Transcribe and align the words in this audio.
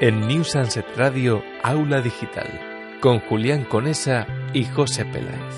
en 0.00 0.28
New 0.28 0.44
Sunset 0.44 0.86
Radio 0.96 1.42
Aula 1.64 2.00
Digital 2.00 2.46
con 3.00 3.18
Julián 3.18 3.64
Conesa 3.64 4.28
y 4.54 4.64
José 4.64 5.04
Peláez. 5.04 5.54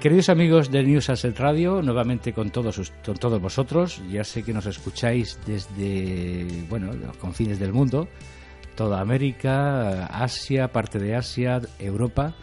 Queridos 0.00 0.28
amigos 0.28 0.70
de 0.70 0.84
New 0.84 1.00
Sunset 1.00 1.36
Radio, 1.40 1.82
nuevamente 1.82 2.32
con 2.32 2.50
todos, 2.50 2.92
con 3.04 3.16
todos 3.16 3.40
vosotros, 3.40 4.00
ya 4.08 4.22
sé 4.22 4.44
que 4.44 4.52
nos 4.52 4.66
escucháis 4.66 5.40
desde 5.44 6.46
bueno, 6.68 6.92
los 6.92 7.16
confines 7.16 7.58
del 7.58 7.72
mundo, 7.72 8.06
toda 8.76 9.00
América, 9.00 10.06
Asia, 10.06 10.68
parte 10.68 11.00
de 11.00 11.16
Asia, 11.16 11.60
Europa 11.80 12.36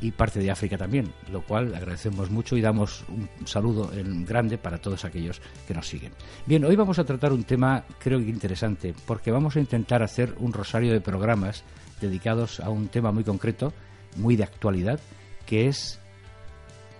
y 0.00 0.12
parte 0.12 0.38
de 0.40 0.50
África 0.50 0.78
también, 0.78 1.12
lo 1.30 1.42
cual 1.42 1.74
agradecemos 1.74 2.30
mucho 2.30 2.56
y 2.56 2.60
damos 2.60 3.04
un 3.08 3.28
saludo 3.46 3.92
en 3.92 4.24
grande 4.24 4.58
para 4.58 4.78
todos 4.78 5.04
aquellos 5.04 5.40
que 5.66 5.74
nos 5.74 5.88
siguen. 5.88 6.12
Bien, 6.46 6.64
hoy 6.64 6.76
vamos 6.76 6.98
a 6.98 7.04
tratar 7.04 7.32
un 7.32 7.44
tema 7.44 7.84
creo 7.98 8.18
que 8.18 8.28
interesante, 8.28 8.94
porque 9.06 9.30
vamos 9.30 9.56
a 9.56 9.60
intentar 9.60 10.02
hacer 10.02 10.34
un 10.38 10.52
rosario 10.52 10.92
de 10.92 11.00
programas 11.00 11.64
dedicados 12.00 12.60
a 12.60 12.70
un 12.70 12.88
tema 12.88 13.10
muy 13.10 13.24
concreto, 13.24 13.72
muy 14.16 14.36
de 14.36 14.44
actualidad, 14.44 15.00
que 15.46 15.66
es 15.66 15.98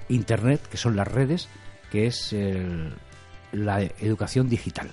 Internet, 0.09 0.61
que 0.69 0.77
son 0.77 0.97
las 0.97 1.07
redes, 1.07 1.49
que 1.91 2.07
es 2.07 2.35
la 3.53 3.83
educación 3.83 4.49
digital. 4.49 4.91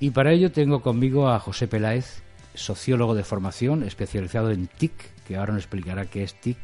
Y 0.00 0.10
para 0.10 0.32
ello 0.32 0.50
tengo 0.50 0.82
conmigo 0.82 1.28
a 1.28 1.38
José 1.38 1.68
Peláez, 1.68 2.22
sociólogo 2.54 3.14
de 3.14 3.24
formación, 3.24 3.84
especializado 3.84 4.50
en 4.50 4.66
TIC, 4.66 4.92
que 5.26 5.36
ahora 5.36 5.54
nos 5.54 5.62
explicará 5.62 6.06
qué 6.06 6.24
es 6.24 6.34
TIC, 6.34 6.58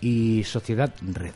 y 0.00 0.44
Sociedad 0.44 0.92
Red. 1.02 1.34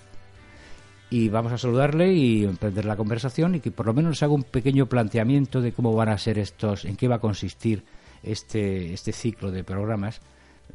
Y 1.10 1.28
vamos 1.28 1.52
a 1.52 1.58
saludarle 1.58 2.12
y 2.12 2.44
emprender 2.44 2.84
la 2.84 2.96
conversación 2.96 3.54
y 3.54 3.60
que 3.60 3.70
por 3.70 3.86
lo 3.86 3.94
menos 3.94 4.10
nos 4.10 4.22
haga 4.22 4.32
un 4.32 4.42
pequeño 4.42 4.86
planteamiento 4.86 5.60
de 5.60 5.72
cómo 5.72 5.94
van 5.94 6.08
a 6.08 6.18
ser 6.18 6.38
estos, 6.38 6.84
en 6.84 6.96
qué 6.96 7.06
va 7.08 7.16
a 7.16 7.20
consistir 7.20 7.84
este, 8.22 8.92
este 8.92 9.12
ciclo 9.12 9.50
de 9.50 9.62
programas 9.62 10.20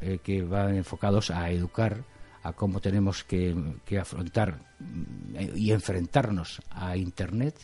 eh, 0.01 0.19
que 0.23 0.43
van 0.43 0.75
enfocados 0.75 1.31
a 1.31 1.49
educar, 1.49 2.03
a 2.43 2.53
cómo 2.53 2.79
tenemos 2.79 3.23
que, 3.23 3.55
que 3.85 3.99
afrontar 3.99 4.59
mm, 4.79 5.57
y 5.57 5.71
enfrentarnos 5.71 6.61
a 6.69 6.95
Internet 6.95 7.55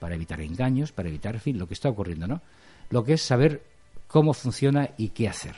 para 0.00 0.14
evitar 0.14 0.40
engaños, 0.40 0.90
para 0.90 1.08
evitar, 1.08 1.34
en 1.34 1.40
fin, 1.40 1.58
lo 1.58 1.68
que 1.68 1.74
está 1.74 1.90
ocurriendo, 1.90 2.26
¿no? 2.26 2.40
Lo 2.88 3.04
que 3.04 3.12
es 3.12 3.22
saber 3.22 3.62
cómo 4.08 4.32
funciona 4.32 4.90
y 4.96 5.10
qué 5.10 5.28
hacer. 5.28 5.54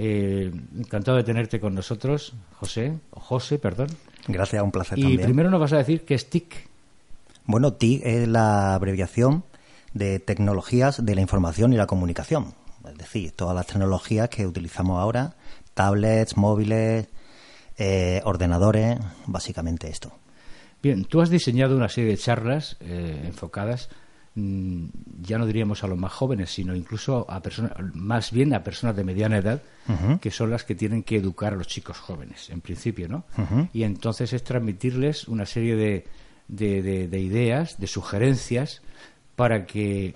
Eh, 0.00 0.52
encantado 0.78 1.16
de 1.16 1.24
tenerte 1.24 1.58
con 1.58 1.74
nosotros, 1.74 2.32
José, 2.54 2.96
o 3.10 3.18
José, 3.18 3.58
perdón. 3.58 3.88
Gracias, 4.28 4.62
un 4.62 4.70
placer 4.70 4.96
y 4.96 5.18
primero 5.18 5.50
nos 5.50 5.58
vas 5.58 5.72
a 5.72 5.78
decir 5.78 6.04
qué 6.04 6.14
es 6.14 6.30
TIC. 6.30 6.68
Bueno, 7.46 7.72
TIC 7.72 8.06
es 8.06 8.28
la 8.28 8.74
abreviación 8.74 9.42
de 9.94 10.20
tecnologías 10.20 11.04
de 11.04 11.14
la 11.16 11.20
información 11.20 11.72
y 11.72 11.76
la 11.76 11.88
comunicación. 11.88 12.54
Es 12.88 12.96
decir, 12.96 13.32
todas 13.32 13.56
las 13.56 13.66
tecnologías 13.66 14.28
que 14.28 14.46
utilizamos 14.46 15.00
ahora, 15.00 15.34
tablets, 15.74 16.36
móviles, 16.36 17.08
eh, 17.76 18.20
ordenadores, 18.22 19.00
básicamente 19.26 19.88
esto. 19.88 20.12
Bien, 20.80 21.06
tú 21.06 21.20
has 21.20 21.28
diseñado 21.28 21.76
una 21.76 21.88
serie 21.88 22.10
de 22.10 22.18
charlas 22.18 22.76
eh, 22.78 23.22
enfocadas 23.24 23.88
ya 24.34 25.38
no 25.38 25.46
diríamos 25.46 25.82
a 25.82 25.88
los 25.88 25.98
más 25.98 26.12
jóvenes, 26.12 26.50
sino 26.50 26.74
incluso 26.74 27.26
a 27.28 27.40
personas, 27.40 27.72
más 27.94 28.30
bien 28.30 28.54
a 28.54 28.62
personas 28.62 28.94
de 28.96 29.04
mediana 29.04 29.38
edad, 29.38 29.62
que 30.20 30.30
son 30.30 30.50
las 30.50 30.64
que 30.64 30.74
tienen 30.74 31.02
que 31.02 31.16
educar 31.16 31.54
a 31.54 31.56
los 31.56 31.66
chicos 31.66 31.98
jóvenes, 31.98 32.50
en 32.50 32.60
principio, 32.60 33.08
¿no? 33.08 33.24
Y 33.72 33.82
entonces 33.82 34.32
es 34.32 34.44
transmitirles 34.44 35.26
una 35.28 35.46
serie 35.46 35.76
de, 35.76 36.06
de, 36.46 37.08
de, 37.08 37.20
ideas, 37.20 37.78
de 37.78 37.86
sugerencias, 37.86 38.82
para 39.34 39.66
que, 39.66 40.14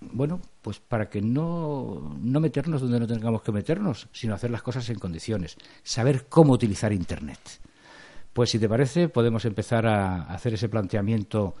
bueno, 0.00 0.40
pues 0.62 0.78
para 0.78 1.08
que 1.08 1.20
no, 1.20 2.16
no 2.20 2.40
meternos 2.40 2.80
donde 2.80 3.00
no 3.00 3.06
tengamos 3.06 3.42
que 3.42 3.52
meternos, 3.52 4.08
sino 4.12 4.34
hacer 4.34 4.50
las 4.50 4.62
cosas 4.62 4.88
en 4.90 4.98
condiciones, 4.98 5.56
saber 5.82 6.26
cómo 6.28 6.52
utilizar 6.52 6.92
Internet. 6.92 7.38
Pues 8.32 8.50
si 8.50 8.58
te 8.58 8.68
parece, 8.68 9.08
podemos 9.08 9.44
empezar 9.44 9.86
a 9.86 10.22
hacer 10.24 10.54
ese 10.54 10.68
planteamiento 10.68 11.54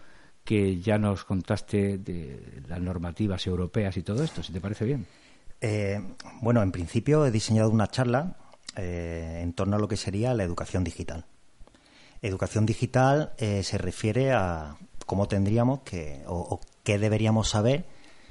que 0.44 0.80
ya 0.80 0.98
nos 0.98 1.24
contaste 1.24 1.98
de 1.98 2.62
las 2.68 2.80
normativas 2.80 3.46
europeas 3.46 3.96
y 3.96 4.02
todo 4.02 4.22
esto, 4.22 4.42
si 4.42 4.52
te 4.52 4.60
parece 4.60 4.84
bien. 4.84 5.06
Eh, 5.60 5.98
bueno, 6.42 6.62
en 6.62 6.70
principio 6.70 7.24
he 7.24 7.30
diseñado 7.30 7.70
una 7.70 7.88
charla 7.88 8.36
eh, 8.76 9.40
en 9.42 9.54
torno 9.54 9.76
a 9.76 9.78
lo 9.78 9.88
que 9.88 9.96
sería 9.96 10.34
la 10.34 10.44
educación 10.44 10.84
digital. 10.84 11.24
Educación 12.20 12.66
digital 12.66 13.32
eh, 13.38 13.62
se 13.62 13.78
refiere 13.78 14.32
a 14.32 14.76
cómo 15.06 15.28
tendríamos 15.28 15.80
que 15.80 16.22
o, 16.26 16.60
qué 16.82 16.98
deberíamos 16.98 17.48
saber 17.48 17.86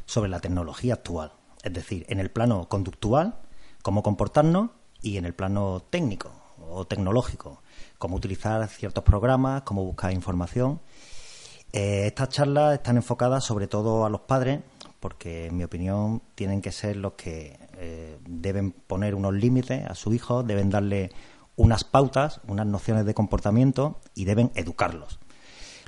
sobre 0.06 0.30
la 0.30 0.40
tecnología 0.40 0.94
actual. 0.94 1.34
Es 1.64 1.74
decir, 1.74 2.06
en 2.10 2.20
el 2.20 2.30
plano 2.30 2.70
conductual, 2.70 3.40
cómo 3.82 4.04
comportarnos 4.04 4.70
y 5.02 5.18
en 5.18 5.26
el 5.26 5.34
plano 5.34 5.84
técnico 5.90 6.32
o 6.70 6.86
tecnológico, 6.86 7.64
cómo 7.98 8.18
utilizar 8.18 8.68
ciertos 8.68 9.04
programas, 9.04 9.64
cómo 9.64 9.84
buscar 9.84 10.12
información 10.12 10.82
eh, 11.74 12.06
estas 12.06 12.30
charlas 12.30 12.76
están 12.76 12.98
enfocadas 12.98 13.44
sobre 13.44 13.68
todo 13.68 14.06
a 14.06 14.10
los 14.10 14.22
padres, 14.22 14.62
porque 15.00 15.48
en 15.48 15.58
mi 15.58 15.64
opinión 15.64 16.22
tienen 16.36 16.62
que 16.62 16.72
ser 16.72 16.96
los 16.98 17.14
que 17.14 17.60
eh, 17.78 18.20
deben 18.28 18.72
poner 18.72 19.16
unos 19.16 19.34
límites 19.34 19.84
a 19.86 19.96
su 19.96 20.14
hijo, 20.14 20.44
deben 20.44 20.70
darle 20.70 21.12
unas 21.56 21.84
pautas, 21.84 22.42
unas 22.48 22.68
nociones 22.68 23.06
de 23.06 23.16
comportamiento 23.16 24.00
y 24.14 24.26
deben 24.26 24.52
educarlos. 24.54 25.20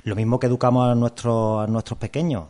Lo 0.02 0.16
mismo 0.16 0.40
que 0.40 0.48
educamos 0.48 0.88
a 0.88 0.94
nuestros, 0.96 1.64
a 1.64 1.70
nuestros 1.70 1.98
pequeños, 1.98 2.48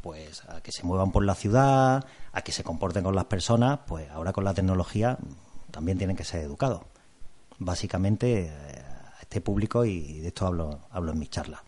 pues 0.00 0.42
a 0.48 0.60
que 0.60 0.72
se 0.72 0.84
muevan 0.84 1.12
por 1.12 1.24
la 1.24 1.34
ciudad, 1.36 2.04
a 2.32 2.42
que 2.42 2.52
se 2.52 2.64
comporten 2.64 3.04
con 3.04 3.14
las 3.14 3.26
personas, 3.26 3.80
pues 3.86 4.10
ahora 4.10 4.32
con 4.32 4.44
la 4.44 4.52
tecnología 4.52 5.16
también 5.70 5.96
tienen 5.96 6.16
que 6.16 6.24
ser 6.24 6.42
educados. 6.42 6.82
Básicamente 7.58 8.46
eh, 8.46 8.82
este 9.34 9.40
público 9.40 9.84
y 9.84 10.20
de 10.20 10.28
esto 10.28 10.46
hablo, 10.46 10.78
hablo 10.90 11.10
en 11.10 11.18
mi 11.18 11.26
charla. 11.26 11.64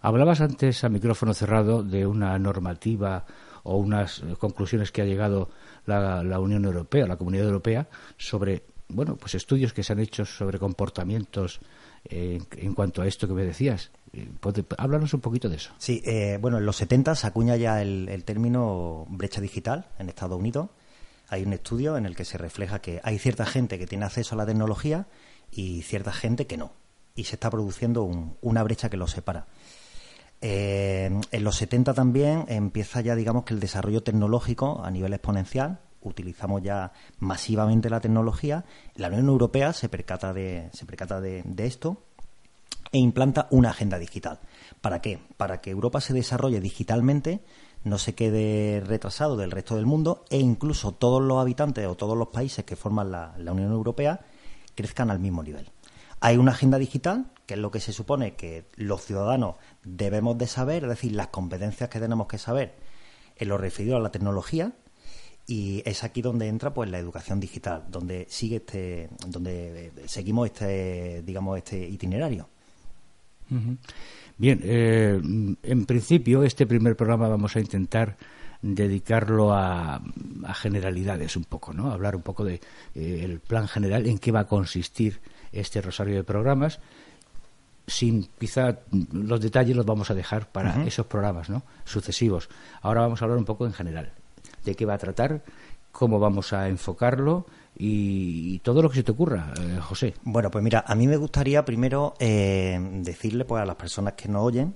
Hablabas 0.00 0.40
antes 0.40 0.82
a 0.82 0.88
micrófono 0.88 1.34
cerrado 1.34 1.82
de 1.82 2.06
una 2.06 2.38
normativa 2.38 3.26
o 3.64 3.76
unas 3.76 4.22
conclusiones 4.38 4.92
que 4.92 5.02
ha 5.02 5.04
llegado 5.04 5.50
la, 5.84 6.40
Unión 6.40 6.64
Europea, 6.64 7.06
la 7.06 7.18
Comunidad 7.18 7.48
Europea, 7.48 7.86
sobre 8.16 8.62
bueno, 8.88 9.16
pues 9.16 9.34
estudios 9.34 9.74
que 9.74 9.82
se 9.82 9.92
han 9.92 9.98
hecho 9.98 10.24
sobre 10.24 10.58
comportamientos 10.58 11.60
eh, 12.06 12.40
en 12.56 12.72
cuanto 12.72 13.02
a 13.02 13.06
esto 13.06 13.28
que 13.28 13.34
me 13.34 13.44
decías. 13.44 13.90
Eh, 14.14 14.30
háblanos 14.78 15.12
un 15.12 15.20
poquito 15.20 15.50
de 15.50 15.56
eso. 15.56 15.72
Sí, 15.76 16.00
eh, 16.06 16.38
bueno, 16.40 16.56
en 16.56 16.64
los 16.64 16.76
70 16.76 17.14
se 17.14 17.26
acuña 17.26 17.56
ya 17.56 17.82
el, 17.82 18.08
el, 18.08 18.24
término 18.24 19.04
brecha 19.10 19.42
digital 19.42 19.88
en 19.98 20.08
Estados 20.08 20.38
Unidos. 20.38 20.70
Hay 21.28 21.42
un 21.42 21.52
estudio 21.52 21.98
en 21.98 22.06
el 22.06 22.16
que 22.16 22.24
se 22.24 22.38
refleja 22.38 22.78
que 22.78 23.00
hay 23.04 23.18
cierta 23.18 23.44
gente 23.44 23.78
que 23.78 23.86
tiene 23.86 24.06
acceso 24.06 24.34
a 24.34 24.38
la 24.38 24.46
tecnología 24.46 25.08
y 25.50 25.82
cierta 25.82 26.12
gente 26.12 26.46
que 26.46 26.56
no. 26.56 26.72
Y 27.16 27.24
se 27.24 27.34
está 27.34 27.50
produciendo 27.50 28.08
una 28.42 28.62
brecha 28.62 28.88
que 28.88 28.96
los 28.96 29.10
separa. 29.10 29.46
Eh, 30.40 31.10
en 31.30 31.44
los 31.44 31.56
70 31.56 31.94
también 31.94 32.44
empieza 32.48 33.00
ya, 33.00 33.14
digamos, 33.14 33.44
que 33.44 33.54
el 33.54 33.60
desarrollo 33.60 34.02
tecnológico 34.02 34.82
a 34.84 34.90
nivel 34.90 35.12
exponencial. 35.12 35.80
Utilizamos 36.02 36.62
ya 36.62 36.92
masivamente 37.18 37.90
la 37.90 38.00
tecnología. 38.00 38.64
La 38.94 39.08
Unión 39.08 39.28
Europea 39.28 39.72
se 39.72 39.88
percata 39.88 40.32
de, 40.32 40.68
se 40.72 40.86
percata 40.86 41.20
de, 41.20 41.42
esto 41.58 42.02
e 42.92 42.98
implanta 42.98 43.48
una 43.50 43.70
agenda 43.70 43.98
digital. 43.98 44.38
¿Para 44.80 45.00
qué? 45.00 45.18
Para 45.36 45.60
que 45.60 45.70
Europa 45.70 46.00
se 46.00 46.14
desarrolle 46.14 46.60
digitalmente, 46.60 47.40
no 47.82 47.98
se 47.98 48.14
quede 48.14 48.80
retrasado 48.80 49.36
del 49.36 49.50
resto 49.50 49.74
del 49.74 49.86
mundo 49.86 50.24
e 50.30 50.38
incluso 50.38 50.92
todos 50.92 51.22
los 51.22 51.38
habitantes 51.38 51.86
o 51.86 51.96
todos 51.96 52.16
los 52.16 52.28
países 52.28 52.64
que 52.64 52.76
forman 52.76 53.10
la 53.10 53.52
Unión 53.52 53.72
Europea 53.72 54.20
crezcan 54.76 55.10
al 55.10 55.18
mismo 55.18 55.42
nivel. 55.42 55.68
Hay 56.20 56.36
una 56.36 56.52
agenda 56.52 56.78
digital, 56.78 57.26
que 57.46 57.54
es 57.54 57.60
lo 57.60 57.70
que 57.70 57.80
se 57.80 57.92
supone 57.92 58.34
que 58.34 58.64
los 58.76 59.04
ciudadanos 59.04 59.56
debemos 59.84 60.38
de 60.38 60.46
saber, 60.46 60.84
es 60.84 60.88
decir, 60.88 61.12
las 61.12 61.28
competencias 61.28 61.88
que 61.90 62.00
tenemos 62.00 62.26
que 62.26 62.38
saber 62.38 62.74
en 63.36 63.48
lo 63.48 63.58
referido 63.58 63.96
a 63.96 64.00
la 64.00 64.10
tecnología, 64.10 64.72
y 65.46 65.82
es 65.84 66.02
aquí 66.02 66.22
donde 66.22 66.48
entra 66.48 66.74
pues 66.74 66.90
la 66.90 66.98
educación 66.98 67.38
digital, 67.38 67.84
donde 67.88 68.26
sigue 68.28 68.56
este, 68.56 69.08
donde 69.26 69.92
seguimos 70.06 70.46
este, 70.46 71.22
digamos, 71.22 71.58
este 71.58 71.86
itinerario. 71.88 72.48
Bien, 74.38 74.60
eh, 74.64 75.20
en 75.62 75.86
principio 75.86 76.42
este 76.42 76.66
primer 76.66 76.96
programa 76.96 77.28
vamos 77.28 77.54
a 77.54 77.60
intentar 77.60 78.16
dedicarlo 78.60 79.52
a, 79.52 80.02
generalidades 80.54 81.36
un 81.36 81.44
poco, 81.44 81.72
¿no? 81.72 81.92
Hablar 81.92 82.16
un 82.16 82.22
poco 82.22 82.44
de 82.44 82.54
eh, 82.94 83.20
el 83.22 83.38
plan 83.38 83.68
general, 83.68 84.06
en 84.06 84.18
qué 84.18 84.32
va 84.32 84.40
a 84.40 84.46
consistir 84.46 85.20
este 85.60 85.80
rosario 85.80 86.14
de 86.16 86.24
programas. 86.24 86.80
Sin 87.86 88.28
quizá 88.38 88.80
los 89.12 89.40
detalles 89.40 89.76
los 89.76 89.86
vamos 89.86 90.10
a 90.10 90.14
dejar 90.14 90.48
para 90.48 90.84
esos 90.84 91.06
programas, 91.06 91.48
¿no? 91.48 91.62
Sucesivos. 91.84 92.48
Ahora 92.82 93.02
vamos 93.02 93.22
a 93.22 93.24
hablar 93.24 93.38
un 93.38 93.44
poco 93.44 93.64
en 93.64 93.72
general 93.72 94.12
de 94.64 94.74
qué 94.74 94.84
va 94.84 94.94
a 94.94 94.98
tratar, 94.98 95.42
cómo 95.92 96.18
vamos 96.18 96.52
a 96.52 96.68
enfocarlo 96.68 97.46
y, 97.78 98.58
todo 98.60 98.82
lo 98.82 98.90
que 98.90 98.96
se 98.96 99.02
te 99.04 99.12
ocurra, 99.12 99.52
eh, 99.60 99.78
José. 99.80 100.14
Bueno, 100.24 100.50
pues 100.50 100.64
mira, 100.64 100.84
a 100.86 100.94
mí 100.94 101.06
me 101.06 101.16
gustaría 101.16 101.64
primero 101.64 102.14
eh, 102.18 102.78
decirle 103.02 103.44
pues 103.44 103.62
a 103.62 103.66
las 103.66 103.76
personas 103.76 104.14
que 104.14 104.28
nos 104.28 104.42
oyen 104.42 104.74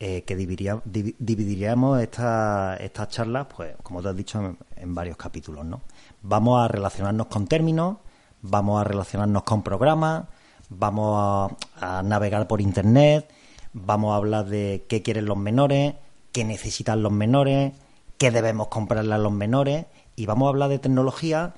eh, 0.00 0.22
que 0.22 0.36
dividiríamos 0.36 2.00
estas 2.00 2.80
esta 2.80 3.08
charlas, 3.08 3.48
pues, 3.54 3.74
como 3.82 4.00
te 4.00 4.08
has 4.08 4.16
dicho, 4.16 4.56
en, 4.76 4.94
varios 4.94 5.16
capítulos, 5.16 5.64
¿no? 5.64 5.82
Vamos 6.22 6.62
a 6.62 6.68
relacionarnos 6.68 7.26
con 7.26 7.48
términos, 7.48 7.96
vamos 8.42 8.80
a 8.80 8.84
relacionarnos 8.84 9.42
con 9.42 9.62
programas, 9.62 10.24
vamos 10.68 11.52
a, 11.76 12.02
navegar 12.02 12.46
por 12.46 12.60
Internet, 12.60 13.30
vamos 13.72 14.12
a 14.12 14.16
hablar 14.16 14.46
de 14.46 14.84
qué 14.88 15.02
quieren 15.02 15.26
los 15.26 15.36
menores, 15.36 15.94
qué 16.32 16.44
necesitan 16.44 17.02
los 17.02 17.12
menores, 17.12 17.72
qué 18.18 18.30
debemos 18.30 18.68
comprarle 18.68 19.14
a 19.14 19.18
los 19.18 19.32
menores, 19.32 19.86
y 20.16 20.26
vamos 20.26 20.46
a 20.46 20.50
hablar 20.50 20.68
de 20.68 20.78
tecnología, 20.78 21.54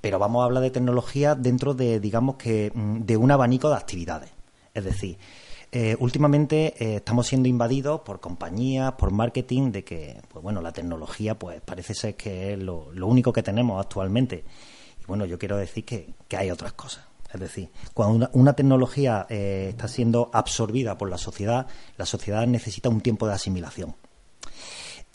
pero 0.00 0.18
vamos 0.18 0.42
a 0.42 0.44
hablar 0.46 0.62
de 0.62 0.70
tecnología 0.70 1.34
dentro 1.34 1.74
de, 1.74 2.00
digamos 2.00 2.36
que, 2.36 2.72
mm, 2.74 3.00
de 3.00 3.16
un 3.16 3.30
abanico 3.30 3.68
de 3.68 3.76
actividades. 3.76 4.30
Es 4.74 4.84
decir, 4.84 5.18
eh, 5.74 5.96
últimamente 6.00 6.74
eh, 6.78 6.96
estamos 6.96 7.26
siendo 7.26 7.48
invadidos 7.48 8.02
por 8.02 8.20
compañías, 8.20 8.92
por 8.92 9.10
marketing, 9.10 9.72
de 9.72 9.84
que, 9.84 10.20
pues 10.28 10.42
bueno, 10.42 10.60
la 10.60 10.70
tecnología, 10.72 11.38
pues 11.38 11.62
parece 11.62 11.94
ser 11.94 12.14
que 12.14 12.52
es 12.52 12.58
lo, 12.58 12.90
único 13.06 13.32
que 13.32 13.42
tenemos 13.42 13.80
actualmente. 13.80 14.44
Y 15.02 15.06
bueno, 15.06 15.24
yo 15.24 15.38
quiero 15.38 15.56
decir 15.56 15.84
que, 15.84 16.14
hay 16.36 16.50
otras 16.50 16.74
cosas. 16.74 17.04
Es 17.32 17.40
decir, 17.40 17.70
cuando 17.94 18.28
una, 18.34 18.52
tecnología 18.52 19.26
eh, 19.28 19.68
está 19.70 19.88
siendo 19.88 20.30
absorbida 20.32 20.98
por 20.98 21.08
la 21.08 21.18
sociedad, 21.18 21.66
la 21.96 22.06
sociedad 22.06 22.46
necesita 22.46 22.88
un 22.88 23.00
tiempo 23.00 23.26
de 23.26 23.32
asimilación. 23.32 23.96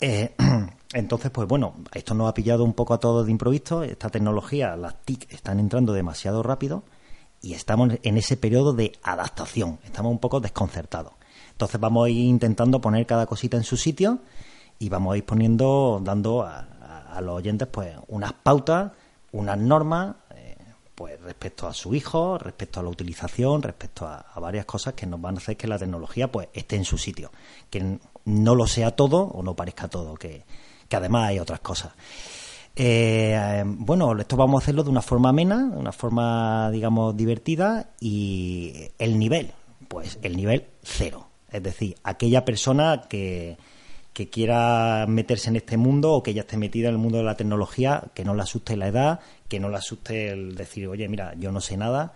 entonces, 0.92 1.30
pues 1.30 1.48
bueno, 1.48 1.74
esto 1.92 2.14
nos 2.14 2.28
ha 2.28 2.34
pillado 2.34 2.64
un 2.64 2.74
poco 2.74 2.94
a 2.94 3.00
todos 3.00 3.26
de 3.26 3.32
improviso. 3.32 3.82
Esta 3.82 4.10
tecnología, 4.10 4.76
las 4.76 5.00
TIC, 5.02 5.32
están 5.32 5.58
entrando 5.58 5.92
demasiado 5.92 6.42
rápido 6.42 6.84
y 7.40 7.54
estamos 7.54 7.94
en 8.02 8.16
ese 8.16 8.36
periodo 8.36 8.72
de 8.72 8.92
adaptación, 9.02 9.78
estamos 9.84 10.12
un 10.12 10.18
poco 10.18 10.40
desconcertados. 10.40 11.12
Entonces 11.52 11.80
vamos 11.80 12.06
a 12.06 12.10
ir 12.10 12.26
intentando 12.26 12.80
poner 12.80 13.06
cada 13.06 13.26
cosita 13.26 13.56
en 13.56 13.64
su 13.64 13.76
sitio 13.76 14.20
y 14.78 14.88
vamos 14.88 15.14
a 15.14 15.16
ir 15.18 15.24
poniendo, 15.24 16.00
dando 16.02 16.42
a, 16.42 16.66
los 17.20 17.34
oyentes 17.34 17.66
pues 17.66 17.96
unas 18.06 18.32
pautas, 18.32 18.92
unas 19.32 19.58
normas, 19.58 20.16
eh, 20.34 20.56
pues 20.94 21.20
respecto 21.20 21.66
a 21.66 21.74
su 21.74 21.94
hijo, 21.94 22.38
respecto 22.38 22.80
a 22.80 22.82
la 22.82 22.88
utilización, 22.88 23.62
respecto 23.62 24.06
a, 24.06 24.24
varias 24.40 24.64
cosas 24.64 24.94
que 24.94 25.06
nos 25.06 25.20
van 25.20 25.36
a 25.36 25.38
hacer 25.38 25.56
que 25.56 25.66
la 25.66 25.78
tecnología 25.78 26.30
pues 26.30 26.48
esté 26.52 26.76
en 26.76 26.84
su 26.84 26.98
sitio, 26.98 27.30
que 27.70 27.98
no 28.24 28.54
lo 28.54 28.66
sea 28.66 28.92
todo 28.92 29.22
o 29.22 29.42
no 29.42 29.54
parezca 29.54 29.88
todo, 29.88 30.14
que, 30.14 30.44
que 30.88 30.96
además 30.96 31.28
hay 31.28 31.38
otras 31.38 31.60
cosas. 31.60 31.92
Eh, 32.80 33.64
bueno, 33.66 34.16
esto 34.16 34.36
vamos 34.36 34.60
a 34.60 34.64
hacerlo 34.64 34.84
de 34.84 34.90
una 34.90 35.02
forma 35.02 35.30
amena, 35.30 35.68
de 35.68 35.76
una 35.76 35.90
forma, 35.90 36.70
digamos, 36.70 37.16
divertida 37.16 37.90
y 37.98 38.90
el 38.98 39.18
nivel, 39.18 39.52
pues 39.88 40.18
el 40.22 40.36
nivel 40.36 40.66
cero. 40.82 41.26
Es 41.50 41.62
decir, 41.62 41.96
aquella 42.04 42.44
persona 42.44 43.02
que, 43.08 43.56
que 44.18 44.28
quiera 44.28 45.06
meterse 45.06 45.48
en 45.48 45.54
este 45.54 45.76
mundo 45.76 46.12
o 46.12 46.24
que 46.24 46.34
ya 46.34 46.40
esté 46.40 46.56
metida 46.56 46.88
en 46.88 46.96
el 46.96 47.00
mundo 47.00 47.18
de 47.18 47.22
la 47.22 47.36
tecnología, 47.36 48.02
que 48.14 48.24
no 48.24 48.34
le 48.34 48.42
asuste 48.42 48.76
la 48.76 48.88
edad, 48.88 49.20
que 49.46 49.60
no 49.60 49.68
le 49.68 49.76
asuste 49.76 50.30
el 50.30 50.56
decir, 50.56 50.88
oye, 50.88 51.08
mira, 51.08 51.34
yo 51.36 51.52
no 51.52 51.60
sé 51.60 51.76
nada. 51.76 52.14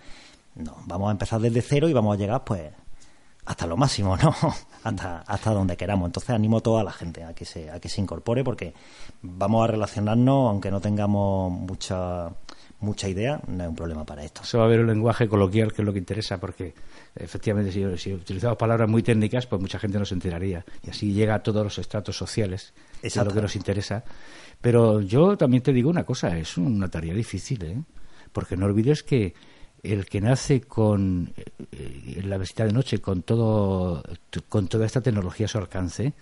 No, 0.56 0.78
vamos 0.86 1.10
a 1.10 1.12
empezar 1.12 1.40
desde 1.40 1.62
cero 1.62 1.88
y 1.88 1.92
vamos 1.92 2.16
a 2.16 2.18
llegar, 2.18 2.42
pues, 2.42 2.72
hasta 3.46 3.68
lo 3.68 3.76
máximo, 3.76 4.16
¿no? 4.16 4.34
hasta, 4.82 5.20
hasta 5.20 5.52
donde 5.52 5.76
queramos. 5.76 6.08
Entonces 6.08 6.30
animo 6.30 6.56
a 6.56 6.60
toda 6.60 6.82
la 6.82 6.90
gente 6.90 7.22
a 7.22 7.34
que 7.34 7.44
se, 7.44 7.70
a 7.70 7.78
que 7.78 7.88
se 7.88 8.00
incorpore 8.00 8.42
porque 8.42 8.74
vamos 9.22 9.62
a 9.62 9.68
relacionarnos, 9.68 10.50
aunque 10.50 10.72
no 10.72 10.80
tengamos 10.80 11.52
mucha 11.52 12.32
mucha 12.80 13.08
idea, 13.08 13.40
no 13.46 13.62
hay 13.62 13.68
un 13.68 13.76
problema 13.76 14.04
para 14.04 14.24
esto. 14.24 14.40
Eso 14.42 14.58
va 14.58 14.64
a 14.64 14.66
haber 14.66 14.80
un 14.80 14.88
lenguaje 14.88 15.28
coloquial 15.28 15.72
que 15.72 15.82
es 15.82 15.86
lo 15.86 15.92
que 15.92 16.00
interesa, 16.00 16.38
porque 16.38 16.74
efectivamente 17.14 17.72
si, 17.98 18.12
utilizamos 18.12 18.56
palabras 18.56 18.88
muy 18.88 19.02
técnicas, 19.02 19.46
pues 19.46 19.60
mucha 19.60 19.78
gente 19.78 19.98
no 19.98 20.04
se 20.04 20.14
enteraría. 20.14 20.64
Y 20.82 20.90
así 20.90 21.12
llega 21.12 21.34
a 21.34 21.42
todos 21.42 21.64
los 21.64 21.78
estratos 21.78 22.16
sociales, 22.16 22.72
es 23.02 23.16
lo 23.16 23.32
que 23.32 23.42
nos 23.42 23.56
interesa. 23.56 24.04
Pero 24.60 25.00
yo 25.00 25.36
también 25.36 25.62
te 25.62 25.72
digo 25.72 25.90
una 25.90 26.04
cosa, 26.04 26.36
es 26.38 26.56
una 26.56 26.88
tarea 26.88 27.14
difícil, 27.14 27.64
¿eh? 27.64 27.82
Porque 28.32 28.56
no 28.56 28.66
olvides 28.66 29.02
que 29.02 29.34
el 29.82 30.06
que 30.06 30.20
nace 30.20 30.60
con 30.60 31.34
eh, 31.72 32.22
la 32.24 32.38
visita 32.38 32.64
de 32.64 32.72
noche, 32.72 33.00
con 33.00 33.22
todo, 33.22 34.02
con 34.48 34.68
toda 34.68 34.86
esta 34.86 35.00
tecnología 35.00 35.46
a 35.46 35.48
su 35.48 35.58
alcance, 35.58 36.14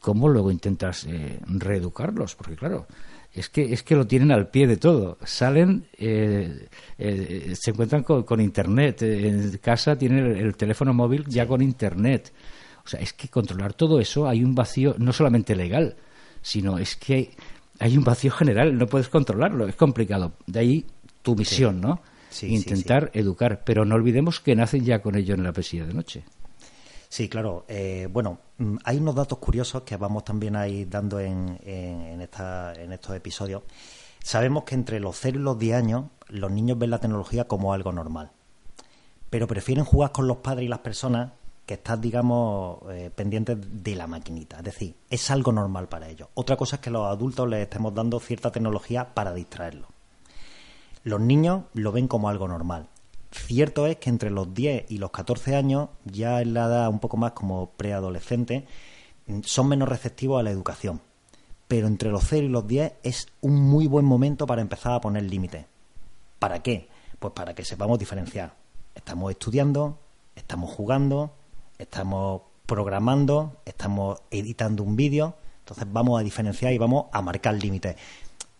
¿cómo 0.00 0.28
luego 0.28 0.50
intentas 0.50 1.06
eh, 1.06 1.40
reeducarlos? 1.46 2.34
Porque 2.34 2.56
claro, 2.56 2.86
es 3.32 3.48
que 3.48 3.72
es 3.72 3.82
que 3.82 3.94
lo 3.94 4.06
tienen 4.06 4.32
al 4.32 4.48
pie 4.48 4.66
de 4.66 4.76
todo. 4.76 5.18
Salen, 5.24 5.86
eh, 5.96 6.66
se 7.54 7.70
encuentran 7.70 8.02
con, 8.02 8.40
internet. 8.40 9.02
En 9.02 9.56
casa 9.58 9.96
tienen 9.96 10.36
el, 10.36 10.56
teléfono 10.56 10.92
móvil 10.92 11.24
ya 11.26 11.46
con 11.46 11.62
internet. 11.62 12.32
O 12.84 12.88
sea, 12.88 13.00
es 13.00 13.12
que 13.12 13.28
controlar 13.28 13.74
todo 13.74 14.00
eso 14.00 14.28
hay 14.28 14.42
un 14.42 14.54
vacío 14.54 14.96
no 14.98 15.12
solamente 15.12 15.54
legal, 15.54 15.96
sino 16.42 16.78
es 16.78 16.96
que 16.96 17.30
hay 17.78 17.96
un 17.96 18.04
vacío 18.04 18.32
general. 18.32 18.76
No 18.76 18.86
puedes 18.86 19.08
controlarlo. 19.08 19.68
Es 19.68 19.76
complicado. 19.76 20.32
De 20.46 20.60
ahí 20.60 20.86
tu 21.22 21.36
misión, 21.36 21.80
¿no? 21.80 22.02
intentar 22.42 23.10
educar, 23.14 23.62
pero 23.64 23.84
no 23.84 23.96
olvidemos 23.96 24.40
que 24.40 24.54
nacen 24.54 24.84
ya 24.84 25.02
con 25.02 25.16
ello 25.16 25.34
en 25.34 25.42
la 25.42 25.52
pesilla 25.52 25.84
de 25.84 25.94
noche. 25.94 26.24
Sí, 27.10 27.28
claro. 27.28 27.64
Eh, 27.66 28.08
bueno, 28.10 28.38
mm, 28.58 28.76
hay 28.84 28.98
unos 28.98 29.16
datos 29.16 29.38
curiosos 29.38 29.82
que 29.82 29.96
vamos 29.96 30.24
también 30.24 30.54
a 30.54 30.68
ir 30.68 30.88
dando 30.88 31.18
en, 31.18 31.58
en, 31.64 32.20
esta, 32.20 32.72
en 32.74 32.92
estos 32.92 33.16
episodios. 33.16 33.64
Sabemos 34.22 34.62
que 34.62 34.76
entre 34.76 35.00
los 35.00 35.18
0 35.18 35.40
y 35.40 35.42
los 35.42 35.58
10 35.58 35.76
años 35.76 36.04
los 36.28 36.52
niños 36.52 36.78
ven 36.78 36.90
la 36.90 37.00
tecnología 37.00 37.48
como 37.48 37.72
algo 37.72 37.90
normal, 37.90 38.30
pero 39.28 39.48
prefieren 39.48 39.84
jugar 39.84 40.12
con 40.12 40.28
los 40.28 40.36
padres 40.36 40.66
y 40.66 40.68
las 40.68 40.78
personas 40.78 41.32
que 41.66 41.74
están, 41.74 42.00
digamos, 42.00 42.78
eh, 42.90 43.10
pendientes 43.12 43.58
de 43.60 43.96
la 43.96 44.06
maquinita. 44.06 44.58
Es 44.58 44.64
decir, 44.64 44.94
es 45.10 45.30
algo 45.32 45.50
normal 45.50 45.88
para 45.88 46.08
ellos. 46.08 46.28
Otra 46.34 46.56
cosa 46.56 46.76
es 46.76 46.82
que 46.82 46.90
los 46.90 47.08
adultos 47.08 47.48
les 47.48 47.62
estemos 47.62 47.92
dando 47.92 48.20
cierta 48.20 48.52
tecnología 48.52 49.14
para 49.14 49.34
distraerlos. 49.34 49.88
Los 51.02 51.20
niños 51.20 51.64
lo 51.74 51.90
ven 51.90 52.06
como 52.06 52.28
algo 52.28 52.46
normal. 52.46 52.88
Cierto 53.30 53.86
es 53.86 53.96
que 53.96 54.10
entre 54.10 54.30
los 54.30 54.52
10 54.54 54.90
y 54.90 54.98
los 54.98 55.10
14 55.10 55.54
años, 55.54 55.90
ya 56.04 56.40
en 56.40 56.54
la 56.54 56.66
edad 56.66 56.88
un 56.88 56.98
poco 56.98 57.16
más 57.16 57.32
como 57.32 57.70
preadolescente, 57.70 58.66
son 59.44 59.68
menos 59.68 59.88
receptivos 59.88 60.40
a 60.40 60.42
la 60.42 60.50
educación. 60.50 61.00
Pero 61.68 61.86
entre 61.86 62.10
los 62.10 62.24
0 62.26 62.46
y 62.46 62.48
los 62.48 62.66
10 62.66 62.94
es 63.04 63.28
un 63.40 63.60
muy 63.60 63.86
buen 63.86 64.04
momento 64.04 64.46
para 64.46 64.62
empezar 64.62 64.92
a 64.92 65.00
poner 65.00 65.22
límites. 65.22 65.66
¿Para 66.40 66.60
qué? 66.62 66.88
Pues 67.20 67.32
para 67.32 67.54
que 67.54 67.64
sepamos 67.64 67.98
diferenciar. 67.98 68.54
Estamos 68.94 69.30
estudiando, 69.30 69.98
estamos 70.34 70.70
jugando, 70.70 71.32
estamos 71.78 72.42
programando, 72.66 73.60
estamos 73.64 74.20
editando 74.32 74.82
un 74.82 74.96
vídeo. 74.96 75.36
Entonces 75.60 75.86
vamos 75.92 76.20
a 76.20 76.24
diferenciar 76.24 76.72
y 76.72 76.78
vamos 76.78 77.06
a 77.12 77.22
marcar 77.22 77.54
límites 77.54 77.94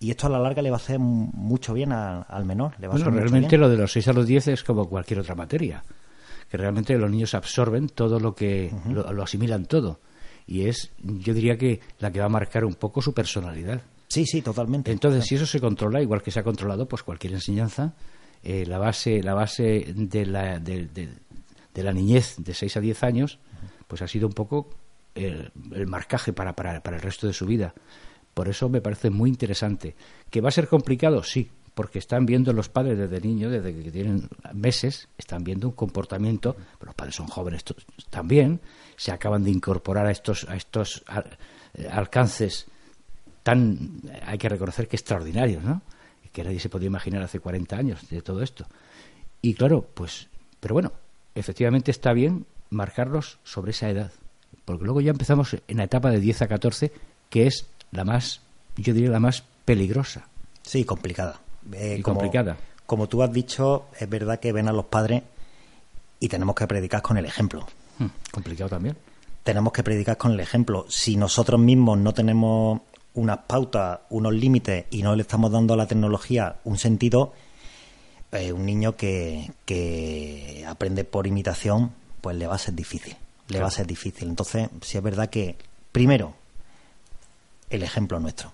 y 0.03 0.11
esto 0.11 0.27
a 0.27 0.31
la 0.31 0.39
larga 0.39 0.63
le 0.63 0.71
va 0.71 0.77
a 0.77 0.81
hacer 0.81 0.99
mucho 0.99 1.75
bien 1.75 1.93
al 1.93 2.45
menor. 2.47 2.73
Le 2.81 2.89
bueno, 2.89 3.11
realmente 3.11 3.59
lo 3.59 3.69
de 3.69 3.77
los 3.77 3.93
6 3.93 4.09
a 4.09 4.13
los 4.15 4.27
10 4.27 4.49
es 4.49 4.65
como 4.65 4.89
cualquier 4.89 5.21
otra 5.21 5.35
materia, 5.35 5.85
que 6.49 6.57
realmente 6.57 6.97
los 6.97 7.11
niños 7.11 7.35
absorben 7.35 7.91
todo 7.91 8.19
lo 8.19 8.35
que, 8.35 8.73
lo, 8.89 9.23
asimilan 9.23 9.67
todo. 9.67 10.01
Y 10.47 10.67
es, 10.67 10.91
yo 11.03 11.35
diría 11.35 11.59
que 11.59 11.81
la 11.99 12.11
que 12.11 12.19
va 12.19 12.27
a 12.27 12.31
marcar 12.31 12.65
un 12.65 12.75
poco 12.75 13.03
su 13.03 13.13
personalidad. 13.13 13.83
Sí, 14.09 14.25
sí, 14.25 14.41
totalmente. 14.41 14.91
Entonces, 14.91 15.27
si 15.27 15.35
eso 15.35 15.45
se 15.45 15.61
controla, 15.61 16.01
igual 16.01 16.23
que 16.23 16.31
se 16.31 16.41
ha 16.41 16.45
controlado, 16.45 16.89
pues 16.89 17.03
cualquier 17.03 17.35
enseñanza, 17.35 17.93
eh, 18.43 18.65
la 18.65 18.79
base, 18.79 19.23
la 19.23 19.35
base 19.35 19.93
de 19.95 20.25
la, 20.25 20.59
de, 20.59 20.89
la 21.75 21.93
niñez 21.93 22.37
de 22.39 22.55
6 22.55 22.79
a 22.79 22.81
10 22.81 23.03
años, 23.05 23.39
pues 23.87 24.01
ha 24.01 24.09
sido 24.09 24.27
un 24.27 24.33
poco 24.33 24.71
el, 25.15 25.53
el 25.75 25.87
marcaje 25.87 26.33
para, 26.33 26.55
para, 26.55 26.83
para 26.83 26.97
el 26.97 27.03
resto 27.03 27.27
de 27.27 27.35
su 27.35 27.45
vida. 27.45 27.75
Por 28.35 28.49
eso 28.49 28.69
me 28.69 28.81
parece 28.81 29.11
muy 29.11 29.31
interesante. 29.31 29.95
¿Que 30.31 30.41
va 30.41 30.49
a 30.49 30.53
ser 30.53 30.69
complicado? 30.69 31.23
Sí, 31.23 31.51
porque 31.75 31.99
están 31.99 32.27
viendo 32.27 32.53
los 32.53 32.69
padres 32.69 32.99
desde 32.99 33.21
niños, 33.21 33.53
desde 33.53 33.75
que 33.75 33.91
tienen 33.91 34.29
meses, 34.53 35.09
están 35.17 35.45
viendo 35.45 35.69
un 35.69 35.75
comportamiento, 35.75 36.57
los 36.81 36.95
padres 36.95 37.15
son 37.15 37.27
jóvenes 37.27 37.65
también, 38.11 38.61
se 38.97 39.13
acaban 39.13 39.45
de 39.45 39.51
incorporar 39.51 40.07
a 40.07 40.11
estos, 40.11 40.49
a 40.49 40.57
estos 40.57 41.03
eh, 41.75 41.89
alcances 41.91 42.67
tan, 43.43 44.03
hay 44.27 44.39
que 44.39 44.49
reconocer 44.49 44.89
que 44.89 44.97
extraordinarios, 44.97 45.63
¿no? 45.63 45.83
Que 46.33 46.45
nadie 46.45 46.61
se 46.61 46.69
podía 46.69 46.87
imaginar 46.87 47.23
hace 47.23 47.41
40 47.41 47.77
años 47.77 48.09
de 48.09 48.23
todo 48.23 48.43
esto. 48.43 48.67
Y 49.43 49.55
claro, 49.55 49.89
pues, 49.95 50.29
pero 50.61 50.75
bueno, 50.75 50.93
efectivamente 51.35 51.91
está 51.91 52.13
bien 52.13 52.47
marcarlos 52.69 53.39
sobre 53.43 53.71
esa 53.71 53.89
edad, 53.89 54.13
porque 54.65 54.85
luego 54.85 55.01
ya 55.01 55.11
empezamos 55.11 55.57
en 55.67 55.77
la 55.77 55.85
etapa 55.85 56.11
de 56.11 56.21
10 56.21 56.43
a 56.43 56.49
14, 56.49 56.93
que 57.31 57.47
es 57.47 57.67
la 57.93 58.05
más, 58.05 58.41
yo 58.77 58.95
diría 58.95 59.11
la 59.11 59.21
más 59.21 59.45
peligrosa. 59.65 60.27
Sí, 60.63 60.85
complicada. 60.85 61.41
Eh, 61.73 61.97
y 61.99 62.03
complicada. 62.03 62.57
Como 62.87 63.09
tú 63.09 63.23
has 63.23 63.33
dicho, 63.33 63.87
es 63.99 64.09
verdad 64.09 64.41
que 64.41 64.53
ven 64.53 64.69
a 64.69 64.73
los 64.73 64.87
padres 64.87 65.23
y 66.19 66.29
tenemos 66.29 66.55
que 66.55 66.67
predicar 66.67 67.03
con 67.03 67.17
el 67.17 67.27
ejemplo. 67.27 67.67
Hmm, 67.99 68.07
complicado 68.31 68.71
también. 68.71 68.97
Tenemos 69.43 69.73
que 69.73 69.83
predicar 69.83 70.17
con 70.17 70.33
el 70.33 70.41
ejemplo. 70.41 70.87
Si 70.89 71.17
nosotros 71.17 71.61
mismos 71.61 71.99
no 71.99 72.13
tenemos 72.13 72.81
unas 73.15 73.39
pautas, 73.39 74.01
unos 74.11 74.35
límites 74.35 74.87
y 74.91 75.03
no 75.03 75.17
le 75.17 75.23
estamos 75.23 75.51
dando 75.51 75.75
a 75.75 75.77
la 75.77 75.87
tecnología 75.87 76.57
un 76.65 76.79
sentido, 76.79 77.33
eh, 78.33 78.53
un 78.53 78.67
niño 78.67 78.97
que, 78.97 79.51
que 79.65 80.65
aprende 80.69 81.05
por 81.05 81.27
imitación, 81.27 81.93
pues 82.21 82.37
le 82.37 82.47
va 82.47 82.55
a 82.55 82.59
ser 82.59 82.75
difícil 82.75 83.17
le 83.51 83.61
va 83.61 83.69
a 83.69 83.71
ser 83.71 83.87
difícil. 83.87 84.29
Entonces, 84.29 84.69
sí 84.81 84.97
es 84.97 85.03
verdad 85.03 85.29
que, 85.29 85.57
primero, 85.93 86.35
el 87.71 87.83
ejemplo 87.83 88.21
nuestro. 88.21 88.53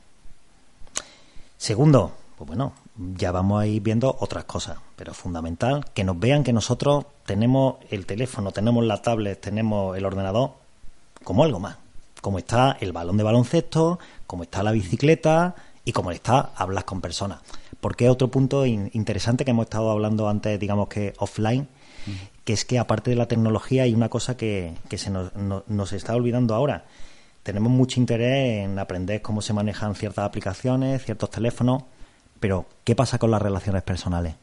Segundo, 1.56 2.12
pues 2.36 2.46
bueno, 2.46 2.74
ya 3.16 3.32
vamos 3.32 3.62
a 3.62 3.66
ir 3.66 3.82
viendo 3.82 4.16
otras 4.20 4.44
cosas, 4.44 4.78
pero 4.94 5.12
es 5.12 5.18
fundamental 5.18 5.86
que 5.94 6.04
nos 6.04 6.18
vean 6.18 6.44
que 6.44 6.52
nosotros 6.52 7.06
tenemos 7.24 7.76
el 7.90 8.06
teléfono, 8.06 8.52
tenemos 8.52 8.84
la 8.84 9.02
tablet, 9.02 9.40
tenemos 9.40 9.96
el 9.96 10.04
ordenador 10.04 10.52
como 11.24 11.44
algo 11.44 11.58
más, 11.58 11.78
como 12.20 12.38
está 12.38 12.76
el 12.80 12.92
balón 12.92 13.16
de 13.16 13.24
baloncesto, 13.24 13.98
como 14.26 14.42
está 14.42 14.62
la 14.62 14.72
bicicleta 14.72 15.56
y 15.84 15.92
como 15.92 16.10
está 16.10 16.50
hablar 16.56 16.84
con 16.84 17.00
personas. 17.00 17.40
Porque 17.80 18.08
otro 18.08 18.28
punto 18.28 18.66
interesante 18.66 19.44
que 19.44 19.50
hemos 19.52 19.64
estado 19.64 19.90
hablando 19.90 20.28
antes, 20.28 20.58
digamos 20.60 20.88
que 20.88 21.14
offline, 21.18 21.68
que 22.44 22.52
es 22.52 22.64
que 22.64 22.78
aparte 22.78 23.10
de 23.10 23.16
la 23.16 23.26
tecnología 23.26 23.84
hay 23.84 23.94
una 23.94 24.08
cosa 24.08 24.36
que, 24.36 24.74
se 24.96 25.10
nos, 25.10 25.32
nos 25.34 25.92
está 25.92 26.14
olvidando 26.14 26.54
ahora. 26.54 26.84
Tenemos 27.46 27.70
mucho 27.70 28.00
interés 28.00 28.64
en 28.64 28.76
aprender 28.76 29.22
cómo 29.22 29.40
se 29.40 29.52
manejan 29.52 29.94
ciertas 29.94 30.24
aplicaciones, 30.24 31.04
ciertos 31.04 31.30
teléfonos, 31.30 31.84
pero 32.40 32.66
¿qué 32.82 32.96
pasa 32.96 33.20
con 33.20 33.30
las 33.30 33.40
relaciones 33.40 33.84
personales? 33.84 34.34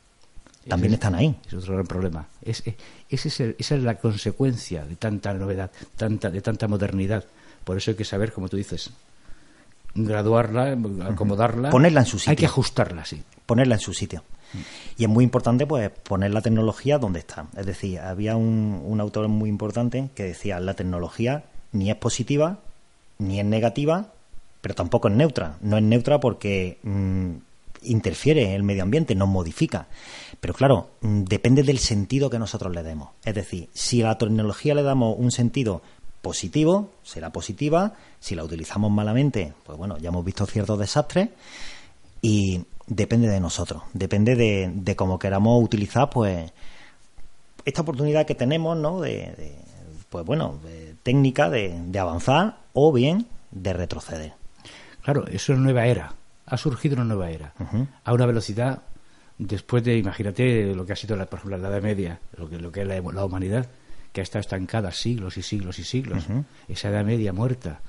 También 0.70 0.94
están 0.94 1.14
ahí. 1.14 1.36
Es 1.46 1.54
otro 1.54 1.74
gran 1.74 1.86
problema. 1.86 2.28
Es, 2.42 2.64
esa 3.10 3.54
es 3.58 3.84
la 3.84 3.96
consecuencia 3.96 4.86
de 4.86 4.96
tanta 4.96 5.34
novedad, 5.34 5.70
tanta, 5.98 6.30
de 6.30 6.40
tanta 6.40 6.70
modernidad. 6.70 7.26
Por 7.66 7.76
eso 7.76 7.92
hay 7.92 7.98
que 7.98 8.06
saber, 8.06 8.32
como 8.32 8.48
tú 8.48 8.56
dices, 8.56 8.92
graduarla, 9.94 10.78
acomodarla. 11.04 11.72
Ponerla 11.72 12.00
en 12.00 12.06
su 12.06 12.20
sitio. 12.20 12.32
Hay 12.32 12.38
que 12.38 12.46
ajustarla, 12.46 13.04
sí. 13.04 13.22
Ponerla 13.46 13.76
en 13.76 13.82
su 13.82 13.94
sitio. 13.94 14.24
Y 14.96 15.04
es 15.04 15.10
muy 15.10 15.26
importante 15.26 15.68
pues 15.68 15.90
poner 15.90 16.32
la 16.32 16.40
tecnología 16.40 17.00
donde 17.00 17.20
está. 17.20 17.48
Es 17.58 17.66
decir, 17.66 18.00
había 18.00 18.38
un, 18.38 18.82
un 18.82 19.02
autor 19.02 19.28
muy 19.28 19.50
importante 19.50 20.10
que 20.16 20.24
decía, 20.24 20.62
la 20.62 20.74
tecnología 20.74 21.44
ni 21.74 21.92
es 21.92 21.98
positiva, 21.98 22.60
ni 23.20 23.40
es 23.40 23.46
negativa, 23.46 24.14
pero 24.62 24.76
tampoco 24.76 25.08
es 25.08 25.16
neutra. 25.16 25.58
No 25.62 25.78
es 25.78 25.84
neutra 25.84 26.20
porque 26.20 26.80
mm, 26.84 27.32
interfiere 27.84 28.46
en 28.46 28.52
el 28.52 28.64
medio 28.64 28.84
ambiente, 28.84 29.16
nos 29.16 29.30
modifica. 29.30 29.88
Pero 30.40 30.54
claro, 30.54 30.90
mm, 31.02 31.24
depende 31.24 31.64
del 31.64 31.80
sentido 31.80 32.30
que 32.30 32.40
nosotros 32.40 32.74
le 32.74 32.84
demos. 32.84 33.10
Es 33.24 33.36
decir, 33.36 33.70
si 33.74 34.02
a 34.02 34.08
la 34.08 34.18
tecnología 34.18 34.76
le 34.76 34.84
damos 34.84 35.16
un 35.18 35.32
sentido 35.32 35.82
positivo, 36.22 36.92
será 37.04 37.32
positiva. 37.32 37.94
Si 38.20 38.36
la 38.36 38.44
utilizamos 38.44 38.92
malamente, 38.92 39.54
pues 39.66 39.78
bueno, 39.78 39.98
ya 39.98 40.10
hemos 40.10 40.24
visto 40.24 40.46
ciertos 40.46 40.80
desastres. 40.80 41.30
Y 42.22 42.64
depende 42.88 43.28
de 43.28 43.40
nosotros, 43.40 43.84
depende 43.94 44.36
de, 44.36 44.96
cómo 44.96 45.20
queramos 45.20 45.62
utilizar, 45.62 46.10
pues, 46.10 46.52
esta 47.66 47.82
oportunidad 47.82 48.26
que 48.26 48.36
tenemos, 48.36 48.78
¿no? 48.78 49.02
De, 49.02 49.56
pues 50.10 50.26
bueno, 50.26 50.60
de 50.64 50.96
técnica 51.04 51.50
de, 51.50 52.00
avanzar 52.00 52.63
o 52.74 52.92
bien 52.92 53.28
de 53.52 53.74
retroceder. 53.74 54.34
Claro, 55.04 55.26
eso 55.28 55.54
es 55.54 55.58
una 55.58 55.66
nueva 55.66 55.86
era. 55.86 56.14
Ha 56.46 56.58
surgido 56.58 56.96
una 56.96 57.06
nueva 57.06 57.30
era. 57.30 57.54
A 58.04 58.14
una 58.14 58.26
velocidad, 58.26 58.82
después 59.38 59.84
de, 59.84 59.98
imagínate 59.98 60.74
lo 60.76 60.86
que 60.86 60.94
ha 60.94 60.96
sido, 60.96 61.16
la, 61.16 61.26
por 61.26 61.40
ejemplo, 61.40 61.58
la 61.58 61.70
Edad 61.70 61.82
Media, 61.82 62.20
lo 62.38 62.50
que, 62.50 62.58
lo 62.58 62.72
que 62.72 62.82
es 62.82 62.88
la, 62.88 63.26
humanidad, 63.26 63.68
que 64.12 64.22
ha 64.22 64.24
estado 64.24 64.42
estancada 64.42 64.92
siglos 64.92 65.38
y 65.38 65.42
siglos 65.42 65.80
y 65.80 65.84
siglos. 65.84 66.26
Esa 66.68 66.90
Edad 66.90 67.06
Media 67.06 67.34
muerta. 67.34 67.82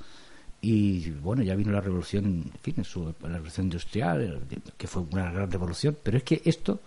Y 0.61 1.11
bueno, 1.11 1.43
ya 1.43 1.55
vino 1.55 1.71
la 1.71 1.81
revolución, 1.81 2.51
en 2.51 2.59
fin, 2.61 2.75
la 3.21 3.29
revolución 3.29 3.67
industrial, 3.67 4.39
que 4.77 4.87
fue 4.87 5.03
una 5.11 5.31
gran 5.31 5.51
revolución, 5.51 5.95
pero 6.01 6.17
es 6.17 6.23
que 6.23 6.41
esto 6.43 6.81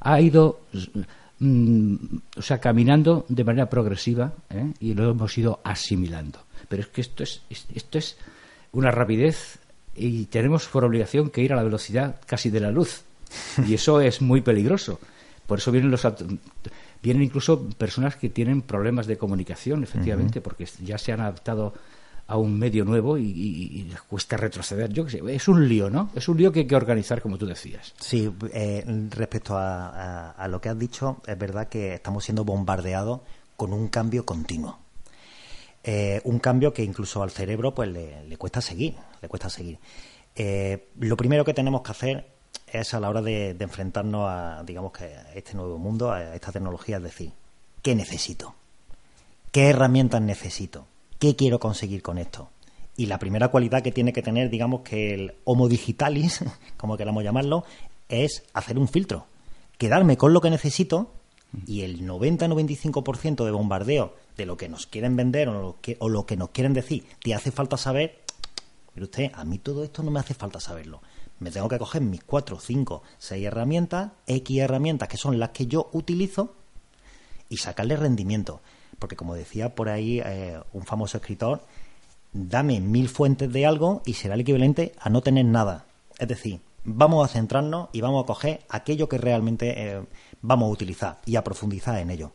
ha, 0.00 0.20
ido 0.20 0.60
mm, 1.42 1.94
o 2.36 2.42
sea, 2.42 2.58
caminando 2.58 3.26
de 3.28 3.44
manera 3.44 3.68
progresiva 3.68 4.32
¿eh? 4.50 4.72
y 4.80 4.94
lo 4.94 5.10
hemos 5.10 5.36
ido 5.36 5.60
asimilando. 5.64 6.40
Pero 6.68 6.82
es 6.82 6.88
que 6.88 7.00
esto 7.00 7.22
es, 7.22 7.42
esto 7.50 7.98
es 7.98 8.16
una 8.72 8.90
rapidez 8.90 9.58
y 9.94 10.26
tenemos 10.26 10.66
por 10.68 10.84
obligación 10.84 11.30
que 11.30 11.42
ir 11.42 11.52
a 11.52 11.56
la 11.56 11.64
velocidad 11.64 12.20
casi 12.26 12.50
de 12.50 12.60
la 12.60 12.70
luz. 12.70 13.04
Y 13.66 13.74
eso 13.74 14.00
es 14.00 14.22
muy 14.22 14.40
peligroso. 14.40 14.98
Por 15.46 15.58
eso 15.58 15.72
vienen 15.72 15.90
los 15.90 16.06
vienen 17.02 17.22
incluso 17.22 17.68
personas 17.70 18.16
que 18.16 18.28
tienen 18.28 18.62
problemas 18.62 19.06
de 19.06 19.18
comunicación, 19.18 19.82
efectivamente, 19.82 20.40
porque 20.40 20.66
ya 20.82 20.98
se 20.98 21.12
han 21.12 21.20
adaptado 21.20 21.74
a 22.26 22.36
un 22.36 22.58
medio 22.58 22.84
nuevo 22.84 23.18
y, 23.18 23.86
les 23.90 24.00
cuesta 24.02 24.36
retroceder. 24.36 24.92
Yo 24.92 25.04
qué 25.04 25.10
sé, 25.10 25.34
es 25.34 25.48
un 25.48 25.68
lío, 25.68 25.90
¿no? 25.90 26.10
Es 26.14 26.28
un 26.28 26.38
lío 26.38 26.52
que 26.52 26.60
hay 26.60 26.66
que 26.66 26.76
organizar, 26.76 27.20
como 27.20 27.36
tú 27.38 27.46
decías. 27.46 27.94
Sí, 28.00 28.32
eh, 28.52 28.84
respecto 29.10 29.54
a, 29.56 30.46
lo 30.48 30.60
que 30.60 30.68
has 30.68 30.78
dicho, 30.78 31.20
es 31.26 31.38
verdad 31.38 31.68
que 31.68 31.94
estamos 31.94 32.24
siendo 32.24 32.44
bombardeados 32.44 33.20
con 33.56 33.72
un 33.72 33.88
cambio 33.88 34.24
continuo. 34.24 34.78
Eh, 35.84 36.20
un 36.24 36.38
cambio 36.38 36.72
que 36.72 36.84
incluso 36.84 37.22
al 37.22 37.32
cerebro 37.32 37.74
pues 37.74 37.90
le, 37.90 38.36
cuesta 38.38 38.60
seguir, 38.60 38.94
le 39.20 39.28
cuesta 39.28 39.50
seguir. 39.50 39.78
Eh, 40.34 40.88
lo 41.00 41.16
primero 41.16 41.44
que 41.44 41.54
tenemos 41.54 41.82
que 41.82 41.90
hacer 41.90 42.26
es 42.66 42.94
a 42.94 43.00
la 43.00 43.10
hora 43.10 43.20
de, 43.20 43.56
enfrentarnos 43.58 44.28
a, 44.28 44.62
digamos 44.64 44.92
que 44.92 45.04
a 45.04 45.34
este 45.34 45.54
nuevo 45.54 45.76
mundo, 45.78 46.12
a 46.12 46.34
esta 46.34 46.52
tecnología, 46.52 46.96
es 46.98 47.02
decir, 47.02 47.32
¿qué 47.82 47.94
necesito? 47.94 48.54
¿Qué 49.50 49.68
herramientas 49.68 50.22
necesito? 50.22 50.86
¿Qué 51.22 51.36
quiero 51.36 51.60
conseguir 51.60 52.02
con 52.02 52.18
esto? 52.18 52.50
Y 52.96 53.06
la 53.06 53.20
primera 53.20 53.46
cualidad 53.46 53.80
que 53.80 53.92
tiene 53.92 54.12
que 54.12 54.22
tener, 54.22 54.50
digamos 54.50 54.80
que 54.80 55.14
el 55.14 55.34
Homo 55.44 55.68
digitalis, 55.68 56.40
como 56.76 56.96
queramos 56.96 57.22
llamarlo, 57.22 57.64
es 58.08 58.42
hacer 58.54 58.76
un 58.76 58.88
filtro. 58.88 59.26
Quedarme 59.78 60.16
con 60.16 60.32
lo 60.32 60.40
que 60.40 60.50
necesito 60.50 61.12
y 61.64 61.82
el 61.82 62.04
90-95% 62.08 63.44
de 63.44 63.52
bombardeo 63.52 64.16
de 64.36 64.46
lo 64.46 64.56
que 64.56 64.68
nos 64.68 64.88
quieren 64.88 65.14
vender 65.14 65.48
o 65.48 65.62
lo, 65.62 65.80
que, 65.80 65.96
o 66.00 66.08
lo 66.08 66.26
que 66.26 66.36
nos 66.36 66.50
quieren 66.50 66.74
decir, 66.74 67.06
te 67.22 67.36
hace 67.36 67.52
falta 67.52 67.76
saber, 67.76 68.24
pero 68.92 69.04
usted, 69.04 69.30
a 69.32 69.44
mí 69.44 69.58
todo 69.58 69.84
esto 69.84 70.02
no 70.02 70.10
me 70.10 70.18
hace 70.18 70.34
falta 70.34 70.58
saberlo. 70.58 71.02
Me 71.38 71.52
tengo 71.52 71.68
que 71.68 71.78
coger 71.78 72.02
mis 72.02 72.24
4, 72.24 72.58
5, 72.58 73.00
6 73.18 73.46
herramientas, 73.46 74.10
X 74.26 74.58
herramientas 74.58 75.08
que 75.08 75.18
son 75.18 75.38
las 75.38 75.50
que 75.50 75.68
yo 75.68 75.88
utilizo 75.92 76.56
y 77.48 77.58
sacarle 77.58 77.94
rendimiento. 77.94 78.60
Porque 79.02 79.16
como 79.16 79.34
decía 79.34 79.74
por 79.74 79.88
ahí 79.88 80.20
eh, 80.24 80.60
un 80.72 80.84
famoso 80.84 81.16
escritor, 81.16 81.62
dame 82.32 82.80
mil 82.80 83.08
fuentes 83.08 83.52
de 83.52 83.66
algo 83.66 84.00
y 84.06 84.12
será 84.12 84.34
el 84.34 84.42
equivalente 84.42 84.92
a 85.00 85.10
no 85.10 85.22
tener 85.22 85.44
nada. 85.44 85.86
Es 86.20 86.28
decir, 86.28 86.60
vamos 86.84 87.28
a 87.28 87.32
centrarnos 87.32 87.88
y 87.92 88.00
vamos 88.00 88.22
a 88.22 88.26
coger 88.28 88.60
aquello 88.68 89.08
que 89.08 89.18
realmente 89.18 89.74
eh, 89.76 90.02
vamos 90.40 90.68
a 90.68 90.72
utilizar 90.72 91.18
y 91.26 91.34
a 91.34 91.42
profundizar 91.42 91.98
en 91.98 92.12
ello. 92.12 92.30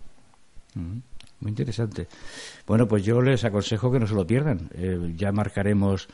Muy 0.76 1.50
interesante. 1.50 2.10
Bueno, 2.66 2.86
pues 2.86 3.06
yo 3.06 3.22
les 3.22 3.46
aconsejo 3.46 3.92
que 3.92 4.00
no 4.00 4.08
se 4.08 4.14
lo 4.14 4.28
pierdan. 4.28 4.70
Eh, 4.74 5.14
ya 5.16 5.32
marcaremos, 5.32 6.10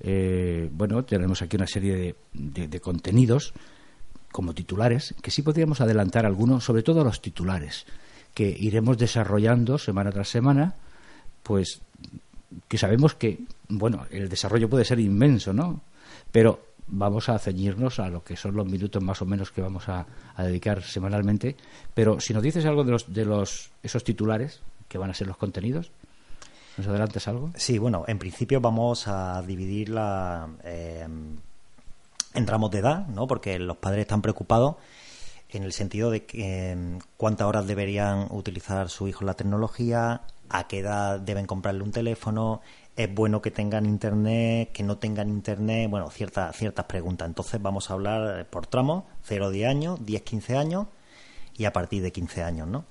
eh, 0.00 0.70
bueno, 0.72 1.04
tenemos 1.04 1.42
aquí 1.42 1.56
una 1.56 1.66
serie 1.66 2.16
de, 2.32 2.80
contenidos 2.80 3.52
como 4.32 4.54
titulares, 4.54 5.14
que 5.22 5.30
sí 5.30 5.42
podríamos 5.42 5.82
adelantar 5.82 6.24
algunos, 6.24 6.64
sobre 6.64 6.82
todo 6.82 7.04
los 7.04 7.20
titulares, 7.20 7.86
que 8.38 8.56
iremos 8.56 8.96
desarrollando 8.96 9.78
semana 9.78 10.12
tras 10.12 10.28
semana, 10.28 10.76
pues 11.42 11.80
que 12.68 12.78
sabemos 12.78 13.16
que, 13.16 13.40
bueno, 13.68 14.06
el 14.12 14.28
desarrollo 14.28 14.70
puede 14.70 14.84
ser 14.84 15.00
inmenso, 15.00 15.52
¿no? 15.52 15.80
Pero 16.30 16.60
vamos 16.86 17.28
a 17.28 17.36
ceñirnos 17.40 17.98
a 17.98 18.08
lo 18.08 18.22
que 18.22 18.36
son 18.36 18.54
los 18.54 18.64
minutos 18.64 19.02
más 19.02 19.20
o 19.22 19.26
menos 19.26 19.50
que 19.50 19.60
vamos 19.60 19.88
a, 19.88 20.06
dedicar 20.38 20.84
semanalmente. 20.84 21.56
Pero 21.94 22.20
si 22.20 22.32
nos 22.32 22.44
dices 22.44 22.64
algo 22.64 22.84
de 22.84 22.92
los, 22.92 23.12
de 23.12 23.24
los 23.24 23.72
esos 23.82 24.04
titulares 24.04 24.60
que 24.86 24.98
van 24.98 25.10
a 25.10 25.14
ser 25.14 25.26
los 25.26 25.36
contenidos, 25.36 25.90
¿nos 26.76 26.86
adelantes 26.86 27.26
algo? 27.26 27.50
Sí, 27.56 27.78
bueno, 27.78 28.04
en 28.06 28.20
principio 28.20 28.60
vamos 28.60 29.08
a 29.08 29.42
dividirla 29.42 30.48
eh, 30.62 31.08
en 32.34 32.46
ramos 32.46 32.70
de 32.70 32.78
edad, 32.78 33.08
¿no? 33.08 33.26
Porque 33.26 33.58
los 33.58 33.78
padres 33.78 34.02
están 34.02 34.22
preocupados 34.22 34.76
en 35.50 35.62
el 35.62 35.72
sentido 35.72 36.10
de 36.10 36.24
que, 36.26 36.70
em, 36.70 36.98
cuántas 37.16 37.46
horas 37.46 37.66
deberían 37.66 38.28
utilizar 38.30 38.88
su 38.90 39.08
hijo 39.08 39.24
la 39.24 39.34
tecnología, 39.34 40.22
a 40.50 40.66
qué 40.68 40.78
edad 40.80 41.20
deben 41.20 41.46
comprarle 41.46 41.82
un 41.82 41.92
teléfono, 41.92 42.60
es 42.96 43.12
bueno 43.14 43.40
que 43.40 43.50
tengan 43.50 43.86
internet, 43.86 44.72
que 44.72 44.82
no 44.82 44.98
tengan 44.98 45.28
internet, 45.28 45.88
bueno, 45.90 46.10
ciertas 46.10 46.56
ciertas 46.56 46.84
preguntas. 46.86 47.28
Entonces 47.28 47.62
vamos 47.62 47.90
a 47.90 47.94
hablar 47.94 48.46
por 48.50 48.66
tramos, 48.66 49.04
0 49.22 49.50
10 49.50 49.68
años, 49.68 50.04
10 50.04 50.22
15 50.22 50.56
años 50.56 50.86
y 51.56 51.64
a 51.64 51.72
partir 51.72 52.02
de 52.02 52.12
15 52.12 52.42
años, 52.42 52.66
¿no? 52.68 52.84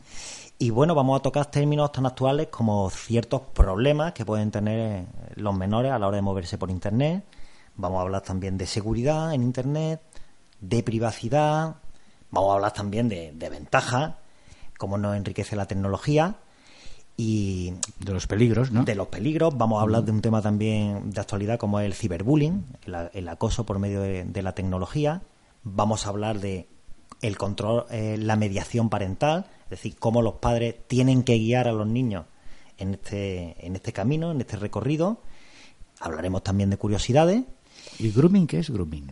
Y 0.60 0.72
bueno, 0.72 0.96
vamos 0.96 1.20
a 1.20 1.24
tocar 1.24 1.46
términos 1.52 1.92
tan 1.92 2.06
actuales 2.06 2.48
como 2.48 2.90
ciertos 2.90 3.42
problemas 3.54 4.14
que 4.14 4.26
pueden 4.26 4.50
tener 4.50 5.06
los 5.36 5.56
menores 5.56 5.92
a 5.92 6.00
la 6.00 6.08
hora 6.08 6.16
de 6.16 6.22
moverse 6.24 6.58
por 6.58 6.72
internet. 6.72 7.24
Vamos 7.76 8.00
a 8.00 8.02
hablar 8.02 8.22
también 8.22 8.58
de 8.58 8.66
seguridad 8.66 9.34
en 9.34 9.44
internet, 9.44 10.02
de 10.60 10.82
privacidad, 10.84 11.76
vamos 12.32 12.52
a 12.52 12.56
hablar 12.56 12.74
también 12.74 13.10
de, 13.10 13.32
de 13.34 13.50
ventajas, 13.50 14.16
cómo 14.78 14.98
nos 14.98 15.16
enriquece 15.16 15.56
la 15.56 15.66
tecnología 15.66 16.38
y 17.18 17.74
de 18.00 18.14
los 18.14 18.28
peligros, 18.28 18.72
¿no? 18.72 18.84
De 18.84 18.94
los 18.94 19.08
peligros. 19.08 19.58
Vamos 19.58 19.80
a 19.80 19.82
hablar 19.82 20.04
de 20.04 20.12
un 20.12 20.22
tema 20.22 20.44
también 20.44 21.10
de 21.10 21.20
actualidad 21.20 21.58
como 21.58 21.80
el 21.80 21.96
ciberbullying, 21.96 22.64
el, 23.14 23.28
acoso 23.28 23.66
por 23.66 23.80
medio 23.80 24.02
de, 24.02 24.42
la 24.44 24.54
tecnología. 24.54 25.24
Vamos 25.64 26.06
a 26.06 26.10
hablar 26.10 26.40
de 26.40 26.70
el 27.24 27.36
control, 27.36 27.86
eh, 27.90 28.18
la 28.20 28.36
mediación 28.36 28.90
parental, 28.90 29.48
es 29.64 29.70
decir, 29.72 29.96
cómo 29.98 30.22
los 30.22 30.36
padres 30.36 30.76
tienen 30.88 31.24
que 31.24 31.40
guiar 31.40 31.68
a 31.68 31.72
los 31.72 31.88
niños 31.88 32.26
en 32.78 32.94
este, 32.94 33.66
en 33.66 33.76
este 33.76 33.92
camino, 33.92 34.32
en 34.32 34.40
este 34.40 34.56
recorrido. 34.56 35.20
Hablaremos 36.00 36.44
también 36.44 36.70
de 36.70 36.78
curiosidades. 36.78 37.44
¿Y 37.98 38.12
grooming 38.12 38.46
qué 38.46 38.60
es 38.60 38.70
grooming? 38.70 39.08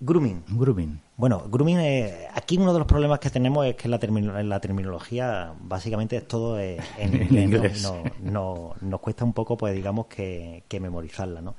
Grooming. 0.00 0.44
Grooming. 0.48 1.00
Bueno, 1.16 1.44
grooming, 1.48 1.78
eh, 1.78 2.28
aquí 2.34 2.58
uno 2.58 2.72
de 2.72 2.80
los 2.80 2.88
problemas 2.88 3.20
que 3.20 3.30
tenemos 3.30 3.64
es 3.66 3.76
que 3.76 3.88
la, 3.88 3.98
la 4.42 4.60
terminología 4.60 5.54
básicamente 5.60 6.16
es 6.16 6.26
todo 6.26 6.58
eh, 6.58 6.80
en, 6.98 7.14
inglés. 7.38 7.82
No, 7.82 8.02
no, 8.20 8.74
nos 8.80 9.00
cuesta 9.00 9.24
un 9.24 9.32
poco, 9.32 9.56
pues 9.56 9.74
digamos, 9.74 10.06
que, 10.06 10.64
memorizarla, 10.80 11.40
¿no? 11.40 11.54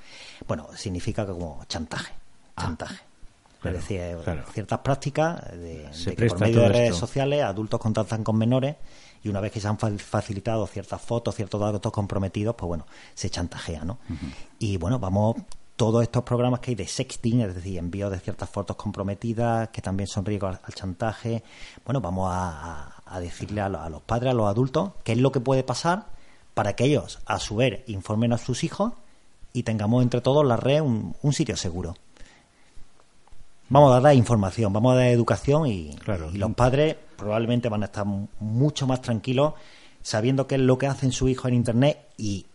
Bueno, 0.47 0.67
significa 0.75 1.25
como 1.25 1.63
chantaje. 1.69 2.13
Ah, 2.57 2.63
chantaje. 2.63 3.01
es 3.63 3.73
decir, 3.73 3.99
eh, 4.01 4.17
ciertas 4.53 4.79
prácticas 4.79 5.41
de, 5.51 5.89
que 6.15 6.27
por 6.27 6.39
medio 6.41 6.61
de 6.61 6.69
redes 6.69 6.95
sociales 6.95 7.43
adultos 7.43 7.79
contactan 7.79 8.23
con 8.23 8.37
menores 8.37 8.75
y 9.23 9.29
una 9.29 9.39
vez 9.39 9.51
que 9.51 9.59
se 9.59 9.67
han 9.67 9.77
facilitado 9.77 10.67
ciertas 10.67 11.01
fotos, 11.01 11.33
ciertos 11.33 11.59
datos 11.59 11.91
comprometidos, 11.91 12.55
pues 12.55 12.67
bueno, 12.67 12.85
se 13.13 13.29
chantajea, 13.29 13.85
¿no? 13.85 13.97
Y 14.59 14.77
bueno, 14.77 14.99
vamos 14.99 15.37
todos 15.75 16.03
estos 16.03 16.23
programas 16.23 16.61
que 16.61 16.71
hay 16.71 16.75
de 16.75 16.87
sexting, 16.87 17.41
es 17.41 17.55
decir, 17.55 17.77
envío 17.77 18.09
de 18.09 18.19
ciertas 18.19 18.49
fotos 18.49 18.75
comprometidas, 18.77 19.69
que 19.69 19.81
también 19.81 20.07
son 20.07 20.25
riesgos 20.25 20.57
al, 20.63 20.73
chantaje. 20.73 21.43
Bueno, 21.83 21.99
vamos 22.01 22.29
a, 22.31 22.91
decirle 23.19 23.61
a, 23.61 23.69
los 23.69 24.01
padres, 24.01 24.31
a 24.31 24.33
los 24.33 24.47
adultos, 24.47 24.91
qué 25.03 25.13
es 25.13 25.17
lo 25.17 25.31
que 25.31 25.39
puede 25.39 25.63
pasar 25.63 26.07
para 26.53 26.75
que 26.75 26.85
ellos, 26.85 27.19
a 27.25 27.39
su 27.39 27.57
vez, 27.57 27.81
informen 27.87 28.31
a 28.31 28.37
sus 28.37 28.63
hijos 28.63 28.93
y 29.51 29.63
tengamos 29.63 30.03
entre 30.03 30.21
todos 30.21 30.45
la 30.45 30.57
red 30.57 30.81
un, 30.81 31.33
sitio 31.33 31.57
seguro. 31.57 31.95
Vamos 33.67 33.95
a 33.95 33.99
dar 33.99 34.15
información, 34.15 34.71
vamos 34.71 34.93
a 34.93 34.97
dar 34.97 35.07
educación 35.07 35.67
y, 35.67 35.95
y 36.33 36.37
los 36.37 36.53
padres 36.53 36.95
probablemente 37.17 37.67
van 37.67 37.83
a 37.83 37.87
estar 37.87 38.05
mucho 38.05 38.85
más 38.87 39.01
tranquilos 39.01 39.53
sabiendo 40.01 40.45
qué 40.45 40.55
es 40.55 40.61
lo 40.61 40.77
que 40.77 40.87
hacen 40.87 41.11
su 41.11 41.27
hijo 41.27 41.47
en 41.47 41.55
Internet 41.55 41.97
y 42.15 42.45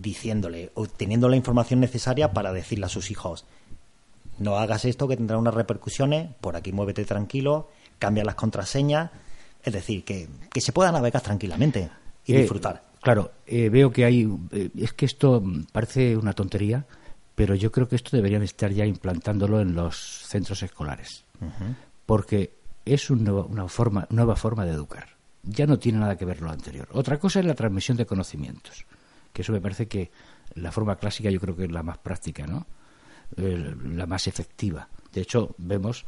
diciéndole 0.00 0.70
o 0.74 0.86
teniendo 0.86 1.28
la 1.28 1.36
información 1.36 1.80
necesaria 1.80 2.32
para 2.32 2.52
decirle 2.52 2.86
a 2.86 2.90
sus 2.90 3.10
hijos 3.10 3.44
no 4.38 4.58
hagas 4.58 4.84
esto 4.84 5.08
que 5.08 5.16
tendrá 5.16 5.38
unas 5.38 5.54
repercusiones, 5.54 6.28
por 6.40 6.56
aquí 6.56 6.72
muévete 6.72 7.04
tranquilo, 7.04 7.68
cambia 7.98 8.24
las 8.24 8.34
contraseñas, 8.34 9.10
es 9.62 9.72
decir, 9.72 10.04
que, 10.04 10.28
se 10.60 10.72
pueda 10.72 10.92
navegar 10.92 11.22
tranquilamente 11.22 11.90
y 12.24 12.34
eh, 12.34 12.40
disfrutar. 12.40 12.82
Claro, 13.00 13.32
eh, 13.46 13.68
veo 13.68 13.90
que 13.90 14.04
hay, 14.04 14.28
eh, 14.52 14.70
es 14.76 14.92
que 14.92 15.06
esto 15.06 15.42
parece 15.72 16.16
una 16.16 16.32
tontería, 16.32 16.84
pero 17.34 17.54
yo 17.54 17.70
creo 17.72 17.88
que 17.88 17.96
esto 17.96 18.16
deberían 18.16 18.42
estar 18.42 18.70
ya 18.72 18.84
implantándolo 18.84 19.60
en 19.60 19.74
los 19.74 19.96
centros 19.96 20.62
escolares, 20.62 21.24
porque 22.04 22.54
es 22.84 23.10
una 23.10 23.68
forma, 23.68 24.06
nueva 24.10 24.36
forma 24.36 24.64
de 24.64 24.72
educar. 24.72 25.08
Ya 25.42 25.66
no 25.66 25.78
tiene 25.78 25.98
nada 25.98 26.16
que 26.16 26.24
ver 26.24 26.42
lo 26.42 26.50
anterior. 26.50 26.88
Otra 26.92 27.18
cosa 27.18 27.38
es 27.40 27.46
la 27.46 27.54
transmisión 27.54 27.96
de 27.96 28.06
conocimientos 28.06 28.84
que 29.36 29.42
eso 29.42 29.52
me 29.52 29.60
parece 29.60 29.86
que 29.86 30.10
la 30.54 30.72
forma 30.72 30.96
clásica 30.96 31.28
yo 31.28 31.38
creo 31.38 31.54
que 31.54 31.64
es 31.64 31.70
la 31.70 31.82
más 31.82 31.98
práctica, 31.98 32.46
¿no? 32.46 32.66
la 33.36 34.06
más 34.06 34.28
efectiva. 34.28 34.88
De 35.12 35.20
hecho, 35.20 35.54
vemos 35.58 36.06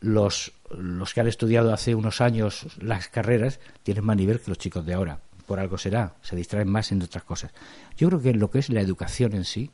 los, 0.00 0.52
los 0.76 1.14
que 1.14 1.20
han 1.20 1.28
estudiado 1.28 1.72
hace 1.72 1.94
unos 1.94 2.20
años 2.20 2.66
las 2.80 3.06
carreras 3.06 3.60
tienen 3.84 4.04
más 4.04 4.16
nivel 4.16 4.40
que 4.40 4.50
los 4.50 4.58
chicos 4.58 4.84
de 4.84 4.94
ahora. 4.94 5.20
Por 5.46 5.60
algo 5.60 5.78
será, 5.78 6.16
se 6.20 6.34
distraen 6.34 6.68
más 6.68 6.90
en 6.90 7.00
otras 7.00 7.22
cosas. 7.22 7.52
Yo 7.96 8.08
creo 8.08 8.20
que 8.20 8.34
lo 8.34 8.50
que 8.50 8.58
es 8.58 8.70
la 8.70 8.80
educación 8.80 9.34
en 9.34 9.44
sí 9.44 9.70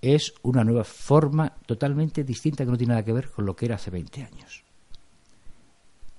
es 0.00 0.32
una 0.40 0.64
nueva 0.64 0.84
forma 0.84 1.56
totalmente 1.66 2.24
distinta 2.24 2.64
que 2.64 2.70
no 2.70 2.78
tiene 2.78 2.92
nada 2.92 3.04
que 3.04 3.12
ver 3.12 3.28
con 3.28 3.44
lo 3.44 3.54
que 3.54 3.66
era 3.66 3.74
hace 3.74 3.90
20 3.90 4.22
años. 4.22 4.64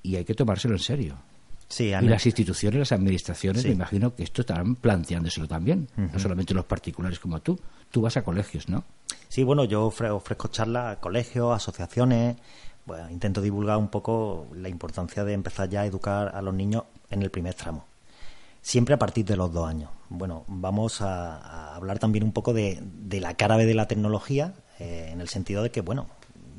Y 0.03 0.17
hay 0.17 0.23
que 0.23 0.35
tomárselo 0.35 0.75
en 0.75 0.81
serio 0.81 1.17
y 1.79 1.91
las 2.07 2.25
instituciones, 2.25 2.79
las 2.79 2.91
administraciones, 2.91 3.65
me 3.65 3.71
imagino 3.71 4.15
que 4.15 4.23
esto 4.23 4.41
estarán 4.41 4.75
planteándoselo 4.75 5.47
también, 5.47 5.89
no 5.95 6.17
solamente 6.17 6.53
los 6.53 6.65
particulares 6.65 7.19
como 7.19 7.41
tú. 7.41 7.59
Tú 7.91 8.01
vas 8.01 8.17
a 8.17 8.23
colegios, 8.23 8.69
¿no? 8.69 8.83
Sí, 9.27 9.43
bueno, 9.43 9.65
yo 9.65 9.85
ofrezco 9.85 10.47
charlas 10.47 10.97
a 10.97 10.99
colegios, 10.99 11.53
asociaciones, 11.53 12.37
bueno, 12.85 13.09
intento 13.09 13.41
divulgar 13.41 13.77
un 13.77 13.89
poco 13.89 14.47
la 14.53 14.69
importancia 14.69 15.25
de 15.25 15.33
empezar 15.33 15.69
ya 15.69 15.81
a 15.81 15.85
educar 15.85 16.33
a 16.33 16.41
los 16.41 16.53
niños 16.53 16.83
en 17.09 17.21
el 17.21 17.29
primer 17.29 17.53
tramo, 17.53 17.85
siempre 18.61 18.95
a 18.95 18.99
partir 18.99 19.25
de 19.25 19.35
los 19.35 19.51
dos 19.51 19.67
años. 19.67 19.89
Bueno, 20.09 20.45
vamos 20.47 21.01
a, 21.01 21.75
hablar 21.75 21.99
también 21.99 22.23
un 22.23 22.31
poco 22.31 22.53
de, 22.53 22.81
la 23.11 23.33
cara 23.35 23.57
B 23.57 23.65
de 23.65 23.73
la 23.73 23.87
tecnología, 23.87 24.53
eh, 24.79 25.09
en 25.11 25.19
el 25.19 25.27
sentido 25.27 25.63
de 25.63 25.71
que, 25.71 25.81
bueno, 25.81 26.07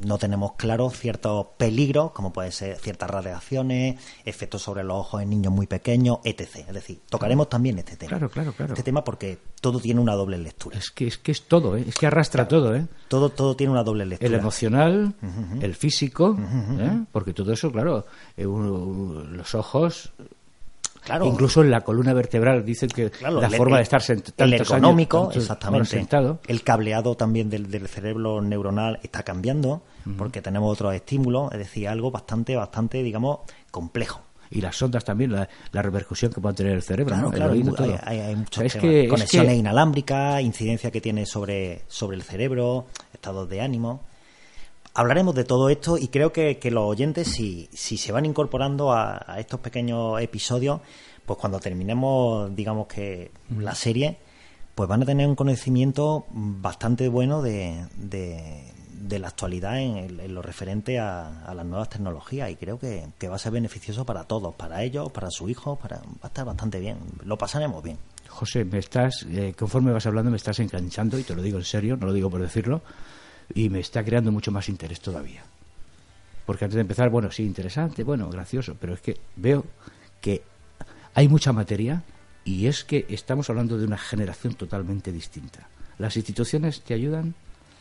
no 0.05 0.19
tenemos 0.19 0.53
claro 0.53 0.91
ciertos 0.91 1.47
peligros, 1.57 2.13
como 2.13 2.33
pueden 2.33 2.53
ser 2.53 2.77
ciertas 2.79 3.11
radiaciones, 3.11 4.01
efectos 4.25 4.63
sobre 4.63 4.85
los 4.85 4.97
ojos 4.97 5.23
en 5.23 5.31
niños 5.31 5.53
muy 5.53 5.67
pequeños, 5.67 6.19
etc. 6.25 6.67
Es 6.69 6.75
decir, 6.75 7.01
tocaremos 7.09 7.49
también 7.49 7.79
este 7.79 7.97
tema. 7.97 8.11
Claro, 8.11 8.31
claro, 8.31 8.53
claro. 8.53 8.73
Este 8.73 8.83
tema 8.83 9.05
porque 9.05 9.39
todo 9.61 9.81
tiene 9.81 10.01
una 10.01 10.15
doble 10.15 10.39
lectura. 10.39 10.79
Es 10.79 10.91
que 10.91 11.07
es, 11.07 11.19
que 11.19 11.33
es 11.33 11.43
todo, 11.43 11.77
¿eh? 11.77 11.85
es 11.87 11.97
que 11.97 12.07
arrastra 12.07 12.47
todo. 12.47 12.75
¿eh? 12.75 12.87
Todo, 13.09 13.31
todo 13.31 13.57
tiene 13.57 13.73
una 13.73 13.83
doble 13.83 14.07
lectura. 14.07 14.29
El 14.29 14.35
emocional, 14.35 15.15
el 15.61 15.75
físico, 15.75 16.37
¿eh? 16.79 17.05
porque 17.13 17.33
todo 17.33 17.53
eso, 17.53 17.73
claro, 17.73 18.07
eh, 18.37 18.45
los 18.45 19.55
ojos 19.55 20.13
Incluso 21.25 21.63
en 21.63 21.71
la 21.71 21.81
columna 21.81 22.13
vertebral 22.13 22.65
dicen 22.65 22.89
que 22.89 23.11
la 23.21 23.51
forma 23.51 23.77
de 23.77 23.83
estar 23.83 24.03
sentado. 24.03 24.45
El 24.45 24.55
económico, 24.55 25.31
exactamente. 25.35 26.07
El 26.47 26.63
cableado 26.63 27.17
también 27.17 27.51
del, 27.51 27.89
cerebro 27.89 28.41
neuronal 28.41 28.99
está 29.03 29.23
cambiando 29.23 29.83
porque 30.17 30.41
tenemos 30.41 30.73
otros 30.73 30.95
estímulos, 30.95 31.53
es 31.53 31.59
decir, 31.59 31.89
algo 31.89 32.11
bastante, 32.11 32.57
bastante, 32.57 33.03
digamos, 33.03 33.41
complejo. 33.71 34.23
Y 34.51 34.63
las 34.63 34.81
ondas 34.81 35.05
también, 35.05 35.33
la, 35.33 35.83
repercusión 35.83 36.33
que 36.33 36.41
puede 36.41 36.55
tener 36.55 36.73
el 36.73 36.83
cerebro, 36.83 37.15
claro, 37.31 37.53
hay, 37.53 38.19
hay, 38.19 38.35
muchos 38.35 38.75
conexiones 38.77 39.59
inalámbricas, 39.59 40.41
incidencia 40.41 40.91
que 40.91 41.03
tiene 41.03 41.27
sobre, 41.27 41.83
sobre 41.87 42.17
el 42.17 42.23
cerebro, 42.23 42.87
estados 43.13 43.47
de 43.51 43.61
ánimo 43.61 44.08
hablaremos 44.95 45.35
de 45.35 45.45
todo 45.45 45.69
esto 45.69 45.97
y 45.99 46.09
creo 46.09 46.33
que, 46.33 46.59
los 46.71 46.85
oyentes, 46.85 47.29
si, 47.29 47.69
si 47.73 47.97
se 47.97 48.13
van 48.13 48.27
incorporando 48.27 48.93
a, 48.93 49.37
estos 49.39 49.61
pequeños 49.61 50.21
episodios, 50.21 50.81
pues 51.25 51.39
cuando 51.39 51.61
terminemos, 51.61 52.55
digamos 52.55 52.87
que 52.87 53.31
la 53.59 53.75
serie, 53.75 54.19
pues 54.75 54.89
van 54.89 55.03
a 55.03 55.07
tener 55.07 55.27
un 55.27 55.35
conocimiento 55.35 56.27
bastante 56.31 57.09
bueno 57.09 57.43
de, 57.43 57.87
de, 57.97 59.19
la 59.19 59.29
actualidad 59.29 59.81
en, 59.81 60.35
lo 60.35 60.43
referente 60.43 60.99
a, 60.99 61.53
las 61.55 61.67
nuevas 61.67 61.89
tecnologías 61.89 62.51
y 62.51 62.57
creo 62.57 62.79
que, 62.79 63.09
va 63.29 63.37
a 63.37 63.39
ser 63.39 63.53
beneficioso 63.53 64.05
para 64.05 64.25
todos, 64.25 64.55
para 64.55 64.83
ellos, 64.83 65.11
para 65.13 65.31
su 65.31 65.49
hijo, 65.49 65.77
para, 65.77 65.99
va 65.99 66.23
a 66.23 66.27
estar 66.29 66.45
bastante 66.45 66.81
bien, 66.81 66.99
lo 67.25 67.37
pasaremos 67.37 67.83
bien. 67.83 67.99
José, 68.29 68.65
me 68.65 68.79
estás, 68.79 69.27
eh, 69.31 69.55
conforme 69.59 69.91
vas 69.91 70.07
hablando, 70.07 70.31
me 70.31 70.37
estás 70.37 70.61
enganchando 70.61 71.19
y 71.19 71.25
te 71.25 71.35
lo 71.35 71.43
digo 71.43 71.59
en 71.59 71.65
serio, 71.65 71.97
no 71.97 72.07
lo 72.07 72.13
digo 72.13 72.31
por 72.31 72.41
decirlo 72.41 72.83
y 73.55 73.69
me 73.69 73.81
está 73.81 74.05
creando 74.05 74.33
mucho 74.33 74.51
más 74.51 74.69
interés 74.69 75.01
todavía. 75.01 75.43
Porque 76.47 76.65
antes 76.65 76.77
de 76.77 76.83
empezar, 76.83 77.11
bueno, 77.11 77.31
sí, 77.31 77.45
interesante, 77.45 78.03
bueno, 78.05 78.31
gracioso, 78.31 78.77
pero 78.81 78.95
es 78.95 79.01
que 79.01 79.17
veo 79.37 79.65
que 80.21 80.43
hay 81.15 81.29
mucha 81.29 81.53
materia 81.53 82.03
y 82.45 82.67
es 82.67 82.85
que 82.85 83.05
estamos 83.09 83.51
hablando 83.51 83.77
de 83.77 83.85
una 83.85 83.99
generación 83.99 84.55
totalmente 84.55 85.13
distinta. 85.13 85.69
¿Las 85.99 86.17
instituciones 86.17 86.81
te 86.83 86.95
ayudan? 86.95 87.35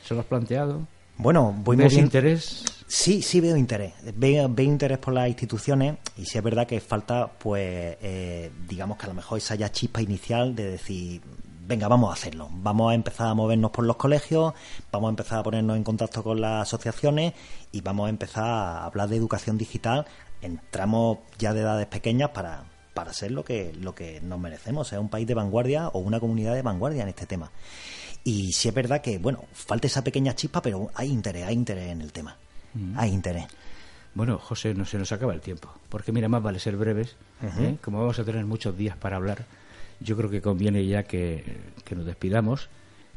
¿Se 0.03 0.13
lo 0.13 0.21
has 0.21 0.25
planteado? 0.25 0.88
Bueno, 1.17 1.56
voy 1.63 1.77
¿Ves 1.77 1.93
interés? 1.93 2.63
Sí, 2.88 3.21
sí 3.21 3.41
veo 3.41 3.58
interés. 3.58 3.93
Veo, 4.15 4.53
interés 4.60 4.97
por 4.97 5.13
las 5.13 5.27
instituciones 5.27 5.97
y 6.17 6.25
sí 6.25 6.38
es 6.38 6.43
verdad 6.43 6.67
que 6.67 6.80
falta, 6.80 7.27
pues, 7.27 7.97
eh, 8.01 8.51
digamos 8.67 8.97
que 8.97 9.06
a 9.06 9.10
lo 9.10 9.15
mejor 9.15 9.38
esa 9.38 9.56
ya 9.56 9.71
chispa 9.71 10.01
inicial 10.01 10.56
de 10.56 10.71
decir, 10.71 11.21
venga, 11.67 11.88
vamos 11.88 12.10
a 12.10 12.13
hacerlo. 12.13 12.49
Vamos 12.51 12.91
a 12.91 12.95
empezar 12.95 13.27
a 13.27 13.34
movernos 13.34 13.71
por 13.71 13.86
los 13.86 13.97
colegios, 13.97 14.53
vamos 14.91 15.10
a 15.10 15.12
empezar 15.12 15.39
a 15.39 15.43
ponernos 15.43 15.75
en 15.75 15.84
contacto 15.84 16.23
con 16.23 16.39
las 16.39 16.63
asociaciones 16.63 17.34
y 17.71 17.82
vamos 17.82 18.08
a 18.08 18.10
empezar 18.10 18.45
a 18.45 18.86
hablar 18.86 19.10
de 19.10 19.17
educación 19.17 19.58
digital. 19.58 20.06
Entramos 20.41 21.19
ya 21.38 21.53
de 21.53 21.62
edades 21.62 21.88
pequeñas 21.88 22.30
para, 22.30 22.63
para 22.93 23.12
ser 23.13 23.32
lo 23.32 23.43
que, 23.43 23.73
lo 23.73 23.93
que 23.93 24.21
nos 24.21 24.39
merecemos, 24.39 24.88
sea 24.88 24.99
un 24.99 25.10
país 25.10 25.27
de 25.27 25.34
vanguardia 25.34 25.89
o 25.89 25.99
una 25.99 26.19
comunidad 26.19 26.56
de 26.56 26.62
vanguardia 26.62 27.03
en 27.03 27.10
este 27.10 27.25
tema. 27.25 27.51
Y 28.23 28.53
sí 28.53 28.69
es 28.69 28.73
verdad 28.73 29.01
que, 29.01 29.19
bueno, 29.19 29.45
falta 29.53 29.88
esa 29.88 30.03
pequeña 30.03 30.36
chispa, 30.36 30.62
pero 30.62 30.89
hay 30.95 31.12
interés, 31.12 31.47
hay 31.47 31.56
interés 31.56 31.89
en 31.91 32.01
el 32.01 32.12
tema. 32.12 32.38
Mm. 32.73 32.97
Hay 32.97 33.12
interés. 33.12 33.45
Bueno, 34.13 34.39
José, 34.39 34.73
no 34.73 34.86
se 34.86 34.97
nos 34.97 35.12
acaba 35.12 35.34
el 35.34 35.41
tiempo, 35.41 35.69
porque 35.89 36.12
mira, 36.12 36.27
más 36.27 36.41
vale 36.41 36.60
ser 36.60 36.75
breves, 36.75 37.15
¿eh? 37.60 37.77
como 37.84 37.99
vamos 37.99 38.17
a 38.17 38.23
tener 38.23 38.43
muchos 38.45 38.75
días 38.75 38.97
para 38.97 39.17
hablar 39.17 39.45
yo 40.00 40.16
creo 40.18 40.30
que 40.30 40.42
conviene 40.42 40.86
ya 40.86 41.04
que, 41.04 41.44
nos 41.96 42.06
despidamos 42.06 42.70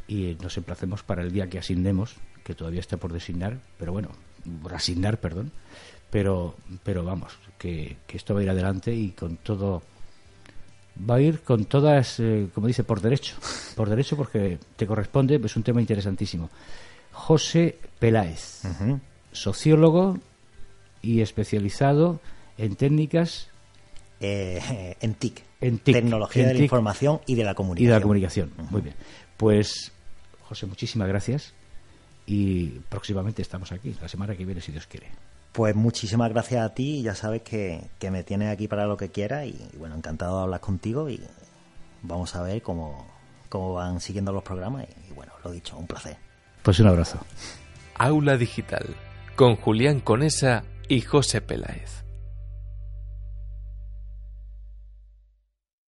y 0.09 0.37
nos 0.43 0.57
emplacemos 0.57 1.03
para 1.03 1.23
el 1.23 1.33
día 1.33 1.49
que 1.49 1.59
asignemos, 1.59 2.17
que 2.45 2.55
todavía 2.55 2.81
está 2.81 2.97
por 2.97 3.13
designar, 3.13 3.61
pero 3.79 3.93
bueno, 3.93 4.11
por 4.63 4.75
asignar, 4.75 5.21
perdón, 5.21 5.53
pero, 6.11 6.57
pero 6.83 7.05
vamos, 7.05 7.39
que, 7.59 7.97
esto 8.09 8.35
va 8.35 8.41
a 8.41 8.43
ir 8.43 8.51
adelante 8.51 8.95
y 8.95 9.11
con 9.11 9.37
todo, 9.37 9.83
va 11.09 11.17
a 11.17 11.21
ir 11.21 11.41
con 11.41 11.67
todas, 11.67 12.19
eh, 12.21 12.49
como 12.55 12.67
dice, 12.67 12.85
por 12.85 13.01
derecho, 13.01 13.37
por 13.77 13.89
derecho 13.89 14.17
porque 14.17 14.59
te 14.77 14.87
corresponde, 14.87 15.41
es 15.43 15.57
un 15.57 15.63
tema 15.63 15.81
interesantísimo. 15.81 16.51
José 17.13 17.79
Peláez, 17.99 18.63
sociólogo, 19.33 20.19
y 21.03 21.21
especializado 21.21 22.21
en 22.59 22.77
técnicas 22.77 23.49
eh, 24.21 24.97
en 25.01 25.15
TIC, 25.15 25.43
En 25.61 25.79
TIC, 25.79 25.95
tecnología 25.95 26.43
en 26.43 26.49
de 26.51 26.55
la 26.55 26.63
información 26.63 27.21
y 27.27 27.35
de 27.35 27.45
la 27.45 27.53
y 27.53 27.55
comunicación. 27.55 27.89
de 27.89 27.99
la 27.99 28.03
comunicación. 28.03 28.53
Muy 28.71 28.81
bien. 28.83 28.95
Pues, 29.37 29.93
José, 30.43 30.67
muchísimas 30.67 31.09
gracias 31.09 31.55
y 32.27 32.67
próximamente 32.89 33.43
estamos 33.43 33.73
aquí, 33.73 33.97
la 34.01 34.09
semana 34.09 34.37
que 34.37 34.45
viene, 34.45 34.61
si 34.61 34.73
Dios 34.73 34.87
quiere. 34.87 35.09
Pues 35.53 35.75
muchísimas 35.75 36.31
gracias 36.31 36.65
a 36.65 36.75
ti, 36.75 37.03
ya 37.03 37.15
sabes 37.15 37.43
que, 37.43 37.83
que 37.99 38.11
me 38.11 38.23
tienes 38.23 38.51
aquí 38.53 38.69
para 38.69 38.87
lo 38.87 38.97
que 38.97 39.09
quieras 39.09 39.47
y, 39.47 39.59
bueno, 39.77 39.97
encantado 39.97 40.37
de 40.37 40.43
hablar 40.45 40.61
contigo 40.61 41.11
y 41.11 41.21
vamos 42.03 42.37
a 42.37 42.43
ver 42.43 42.63
cómo, 42.63 43.07
cómo 43.49 43.75
van 43.75 44.01
siguiendo 44.01 44.33
los 44.33 44.45
programas 44.45 44.87
y, 45.09 45.11
y 45.11 45.15
bueno, 45.15 45.33
lo 45.43 45.51
dicho, 45.51 45.77
un 45.77 45.87
placer. 45.89 46.17
Pues 46.63 46.79
un 46.79 46.87
abrazo. 46.87 47.19
Aula 47.97 48.37
Digital 48.37 48.95
con 49.35 49.57
Julián 49.57 50.01
Conesa 50.01 50.65
y 50.89 51.01
José 51.01 51.41
Peláez. 51.41 52.05